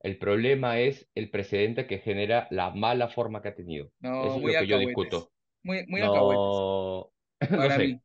[0.00, 3.92] El problema es el precedente que genera la mala forma que ha tenido.
[4.00, 5.32] No, Eso es muy lo que yo discuto.
[5.62, 6.02] Muy, muy.
[6.02, 7.12] No,
[7.54, 8.00] no sé,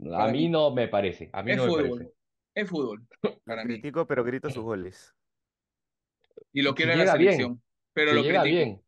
[0.00, 0.50] mí, a para mí mí.
[0.50, 1.72] no me parece, a mí Es no me fútbol.
[1.72, 2.14] parece.
[2.54, 3.08] Es fútbol.
[3.44, 3.86] Para mí.
[3.86, 5.14] critico, pero grito sus goles.
[6.52, 7.62] y lo Si quiero en la llega bien, selección,
[7.92, 8.44] pero si lo llega critico.
[8.44, 8.84] bien,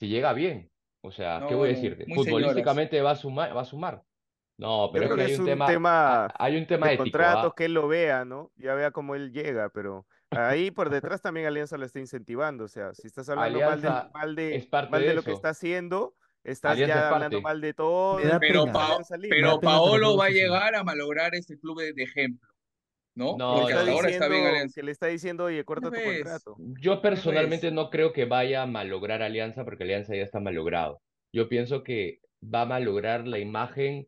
[0.00, 0.72] si llega bien.
[1.02, 2.08] O sea, ¿qué No, voy a decirte?
[2.18, 2.68] señoras.
[2.68, 4.04] Futbolísticamente va a sumar, va a sumar.
[4.58, 6.90] No, pero es que que hay es un un tema, tema ha- hay un tema
[6.90, 7.54] de ético, contratos ¿ah?
[7.54, 8.52] que él lo vea, ¿no?
[8.56, 12.64] Ya vea cómo él llega, pero ahí por detrás también Alianza lo está incentivando.
[12.64, 15.22] O sea, si estás hablando mal de, mal de, es parte mal de de lo
[15.22, 16.14] que está haciendo,
[16.44, 18.72] estás Alianza es ya hablando mal de todo Pero, pena.
[18.72, 18.98] Pa-
[19.28, 22.48] pero Paolo va a llegar a malograr este club de, ejemplo,
[23.14, 23.36] ¿no?
[23.36, 24.74] No, Porque está hasta ahora está bien Alianza.
[24.74, 26.22] que le está diciendo, oye, corta tu ves?
[26.22, 26.56] contrato.
[26.80, 27.74] Yo personalmente ves?
[27.74, 31.02] no creo que vaya a malograr Alianza porque Alianza ya está malogrado.
[31.32, 34.06] Yo pienso que va a malograr la imagen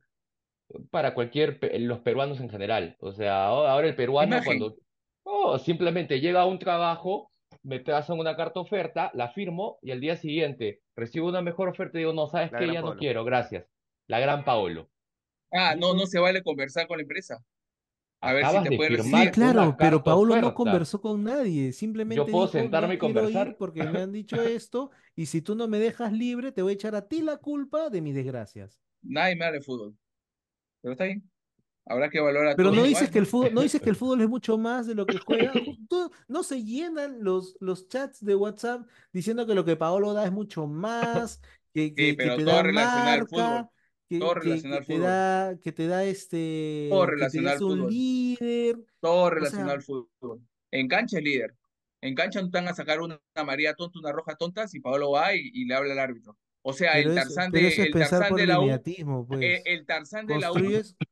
[0.90, 2.96] para cualquier, los peruanos en general.
[3.00, 4.44] O sea, ahora el peruano Imagen.
[4.44, 4.76] cuando,
[5.24, 7.32] oh, simplemente llega a un trabajo,
[7.62, 11.98] me pasan una carta oferta, la firmo y al día siguiente recibo una mejor oferta
[11.98, 12.96] y digo, no, ¿sabes gran Ya no Paolo.
[12.96, 13.66] quiero, gracias.
[14.06, 14.90] La gran Paolo.
[15.52, 17.38] Ah, no, no se vale conversar con la empresa.
[18.20, 19.32] A ver si acabas te de puede Sí, firmar recibir.
[19.32, 20.54] claro, una pero carta Paulo no oferta.
[20.54, 21.72] conversó con nadie,
[22.04, 23.56] Yo simplemente puedo dijo, sentarme no y ir conversar.
[23.56, 26.74] porque me han dicho esto, y si tú no me dejas libre, te voy a
[26.74, 28.80] echar a ti la culpa de mis desgracias.
[29.02, 29.96] Nadie me habla de fútbol.
[30.82, 31.29] Pero está bien.
[31.90, 34.20] Habrá que valorar Pero no igual, dices que el fútbol, no dices que el fútbol
[34.20, 35.56] es mucho más de lo que juega.
[35.56, 40.12] Ju- tú- no se llenan los, los chats de WhatsApp diciendo que lo que Paolo
[40.12, 41.40] da es mucho más,
[41.72, 43.68] que, Sí, que, que pero te todo da relacionado al fútbol.
[44.16, 46.04] Todo que, que, relacionado al te da, que te da
[46.88, 47.98] Todo este, te relacionado al fútbol.
[48.38, 48.76] líder.
[49.00, 50.40] Todo O relacionado sea, al fútbol.
[50.70, 51.54] En cancha es líder.
[52.00, 54.80] En cancha no te van a sacar una, una María tonta, una roja tonta, si
[54.80, 56.36] Pablo va y, y le habla al árbitro.
[56.62, 58.60] O sea, pero el Tarzán pero de, eso es el pensar Tarzán por de la
[58.60, 59.62] U, eh, pues.
[59.64, 60.56] el Tarzán de la U,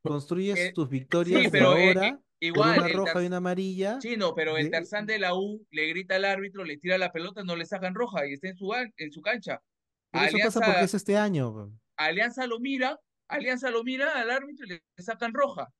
[0.02, 3.26] Construyes, eh, tus sí, victorias de pero eh, eh, ahora con igual, una roja y
[3.26, 3.98] una amarilla.
[3.98, 7.42] chino, pero el Tarzán de la U le grita al árbitro, le tira la pelota,
[7.44, 9.62] no le sacan roja y está en su, en su cancha.
[10.10, 11.52] pero eso pasa porque Alianza, es este año.
[11.52, 11.68] pues.
[11.96, 15.72] Alianza lo mira, Alianza lo mira al árbitro y le sacan roja.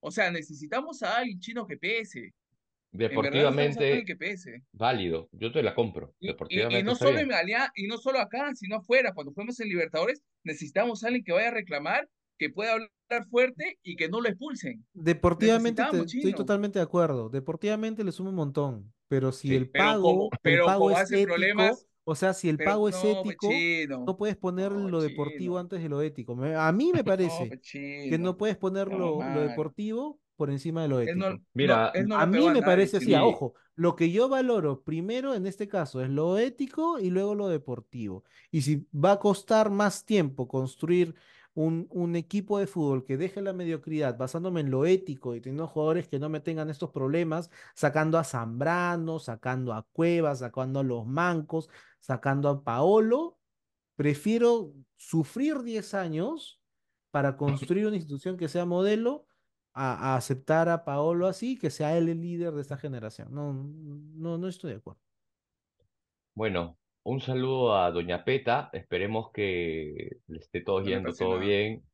[0.00, 2.32] O sea, necesitamos a alguien chino que pese.
[2.92, 4.62] Deportivamente que pese.
[4.72, 5.28] válido.
[5.32, 6.14] Yo te la compro.
[6.20, 9.12] Y, y, y Deportivamente no solo en Alia- y no solo acá, sino afuera.
[9.14, 12.08] Cuando fuimos en Libertadores, necesitamos a alguien que vaya a reclamar,
[12.38, 14.84] que pueda hablar fuerte y que no lo expulsen.
[14.92, 17.28] Deportivamente te- estoy totalmente de acuerdo.
[17.28, 18.92] Deportivamente le suma un montón.
[19.08, 19.56] Pero si Sí.
[19.56, 22.88] el Pero pago, el pero pago es hace ético, problemas, o sea, si el pago
[22.88, 24.04] es no, pues ético, chino.
[24.06, 25.58] no puedes poner No, lo deportivo chino.
[25.58, 26.32] antes de lo ético.
[26.56, 30.80] A mí me No, parece pues que no puedes poner lo, lo deportivo por encima
[30.80, 31.18] de lo ético.
[31.18, 35.34] no, Mira, no A mí me nadie, parece así, ojo, lo que yo valoro primero
[35.34, 38.24] en este caso es lo ético y luego lo deportivo.
[38.50, 41.14] Y si va a costar más tiempo construir
[41.52, 45.66] un, un equipo de fútbol que deje la mediocridad basándome en lo ético y teniendo
[45.66, 50.84] jugadores que no me tengan estos problemas, sacando a Zambrano, sacando a Cuevas, sacando a
[50.84, 51.68] los Mancos,
[52.00, 53.36] sacando a Paolo,
[53.94, 56.62] prefiero sufrir 10 años
[57.10, 59.26] para construir una institución que sea modelo
[59.72, 63.28] a, a aceptar a Paolo así, que sea él el líder de esta generación.
[63.34, 65.00] No, no, no estoy de acuerdo.
[66.34, 68.70] Bueno, un saludo a Doña Peta.
[68.72, 71.40] Esperemos que le esté todo No yendo todo nada.
[71.40, 71.84] bien.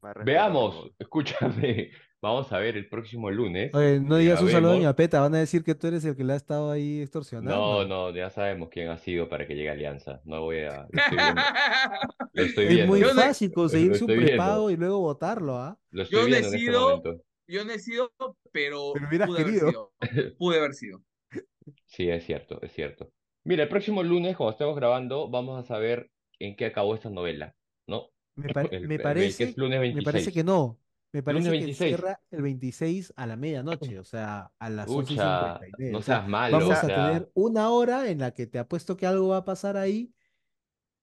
[0.00, 0.92] Más respeto, por Veamos, favor.
[0.98, 1.90] escúchame.
[2.20, 3.72] Vamos a ver el próximo lunes.
[3.74, 4.74] Oye, no digas un saludo a.
[4.74, 7.02] Doña Peta, van a decir que tú eres el que le ha estado ahí No,
[7.04, 7.86] extorsionando.
[7.86, 10.20] no, ya sabemos quién ha sido para que llegue a Alianza.
[10.24, 10.88] No voy a.
[10.90, 11.42] Lo estoy viendo.
[12.32, 13.00] Lo estoy Es muy.
[13.00, 14.06] Yo fácil estoy viendo.
[14.26, 15.78] prepago y luego votarlo, ¿ah?
[15.90, 17.22] Lo estoy Yo viendo en este momento.
[17.46, 18.10] yo no he sido,
[18.52, 19.68] pero Pero hubieras pude haber querido.
[19.70, 20.34] sido.
[20.38, 21.02] Pude haber sido.
[21.86, 23.10] Sí, es cierto, es cierto.
[23.44, 27.54] Mira, el próximo lunes, cuando estemos grabando, vamos a saber en qué acabó esta novela,
[27.86, 28.08] ¿no?
[28.36, 30.34] Me, El, me el- que parece, es lunes me parece 26.
[30.34, 30.78] que no.
[31.12, 31.88] Me parece que 26.
[31.88, 35.92] cierra el 26 a la medianoche, o sea, a las 11 y Ucha, 59.
[35.92, 38.58] no O sea, seas malo, vamos o a tener una hora en la que te
[38.58, 40.12] apuesto que algo va a pasar ahí.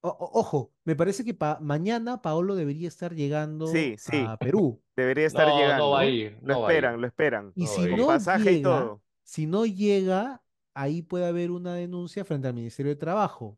[0.02, 4.38] O- o- ojo, me parece que pa- mañana Paolo debería estar llegando Sí, sí, a
[4.38, 4.82] Perú.
[4.95, 5.90] debería estar no, no llegando.
[5.91, 7.52] va a ir, Lo no esperan, lo esperan.
[7.56, 9.02] Y no si no Pasaje y llega, todo.
[9.23, 10.44] si no llega,
[10.76, 13.57] ahí puede haber una denuncia frente al Ministerio de Trabajo.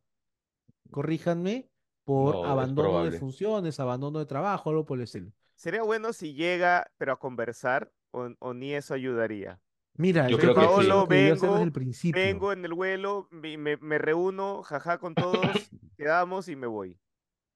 [0.91, 1.69] Corríjanme
[2.05, 5.31] por abandono de funciones, abandono de trabajo, algo por el estilo.
[5.57, 9.61] Sería bueno si llega, pero a conversar, o, o ni eso ayudaría.
[9.95, 11.03] Mira, Yo creo que creo que sí.
[11.07, 12.21] vengo, el principio.
[12.31, 16.99] vengo en el vuelo, me, me- me reúno, jaja con todos, quedamos y me voy.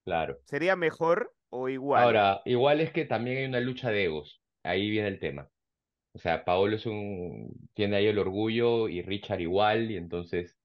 [0.06, 0.42] Claro.
[0.46, 2.04] ¿Sería mejor o igual?
[2.04, 4.42] Ahora, igual es que también hay una lucha de egos.
[4.64, 5.50] Ahí viene el tema.
[6.14, 10.58] O sea, Paolo es un, tiene ahí el orgullo y Richard igual, y entonces,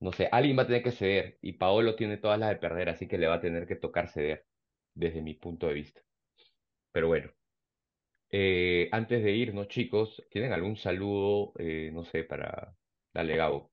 [0.00, 2.88] no sé, alguien va a tener que ceder, y Paolo tiene todas las de perder,
[2.90, 4.46] así que le va a tener que tocar ceder,
[4.94, 6.02] desde mi punto de vista.
[6.92, 7.32] Pero bueno,
[8.30, 12.76] eh, antes de irnos, chicos, ¿tienen algún saludo, eh, no sé, para
[13.12, 13.72] darle Gabo?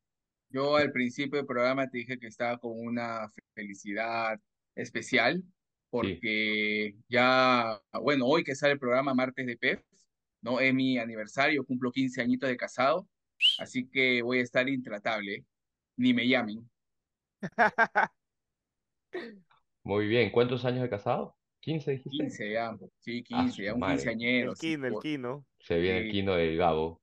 [0.49, 4.39] Yo al principio del programa te dije que estaba con una felicidad
[4.75, 5.43] especial
[6.01, 9.83] Sí, porque ya, bueno, hoy que sale el programa Martes de PEF,
[10.41, 10.59] ¿no?
[10.59, 13.09] Es mi aniversario, cumplo 15 añitos de casado,
[13.59, 15.45] así que voy a estar intratable,
[15.97, 16.69] ni me llamen.
[19.83, 20.31] Muy bien.
[20.31, 21.35] ¿Cuántos años de casado?
[21.61, 22.09] ¿15 dijiste?
[22.09, 24.03] 15 ya, sí, Ah, 15, ya su un madre.
[24.03, 24.55] El quinceañero.
[24.55, 25.45] sí, Kino, el por- Kino.
[25.59, 26.11] Se viene el Sí.
[26.11, 27.01] quino del Gabo.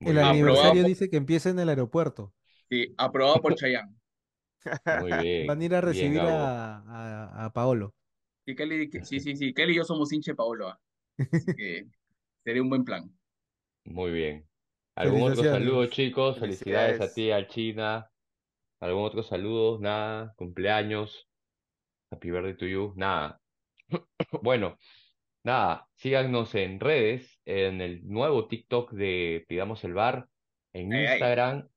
[0.00, 0.26] Muy El bien.
[0.26, 0.84] aniversario Aprobado.
[0.84, 2.34] dice que empieza en el aeropuerto.
[2.70, 3.94] sí, aprobado por Chayanne.
[4.90, 5.46] Muy bien.
[5.46, 7.94] Van a ir a recibir a, a, a Paolo.
[8.46, 10.80] Sí, Kelly, sí, sí, sí, Kelly y yo somos hinche Paolo, ah,
[11.32, 11.86] así que
[12.44, 13.10] sería un buen plan.
[13.84, 14.48] Muy bien.
[14.94, 16.38] ¿Algún otro saludo, chicos?
[16.38, 18.10] Felicidades a ti, al China.
[18.80, 19.78] ¿Algún otro saludo?
[19.80, 20.34] Nada.
[20.36, 21.27] Cumpleaños.
[22.10, 22.92] Happy birthday to you.
[22.96, 23.40] Nada.
[24.42, 24.78] Bueno,
[25.44, 25.86] nada.
[25.94, 30.28] Síganos en redes, en el nuevo TikTok de Pidamos el Bar,
[30.72, 31.12] en Ay, ay.
[31.14, 31.68] Instagram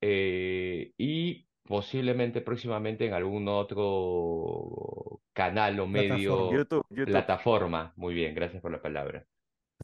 [0.00, 6.56] eh, y posiblemente próximamente en algún otro canal o medio, Plataforma.
[6.56, 7.06] YouTube, YouTube.
[7.06, 7.92] plataforma.
[7.96, 9.26] Muy bien, gracias por la palabra.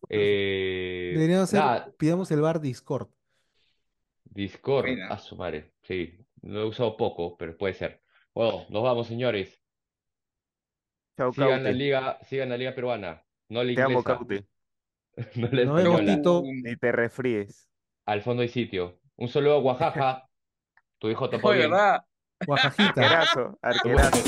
[0.09, 3.09] Eh, Deberíamos hacer, nada, pidamos el bar Discord.
[4.25, 8.01] Discord, a su madre, sí, lo he usado poco, pero puede ser.
[8.35, 9.62] Bueno, nos vamos, señores.
[11.17, 11.73] Chao, Sigan la Caute.
[11.73, 14.47] liga, sigan la liga peruana, no la Te amo, inglesa, Caute.
[15.37, 16.05] no la Nos vemos, española.
[16.05, 16.43] Tito.
[16.45, 17.69] Ni te refríes.
[18.07, 19.01] Al fondo hay sitio.
[19.17, 20.29] Un saludo a Oaxaca,
[20.99, 21.71] tu hijo topó Oye, bien.
[21.71, 22.05] ¿verdad?
[22.47, 23.03] Guajajita.
[23.03, 24.27] Arquerazo, arquerazo.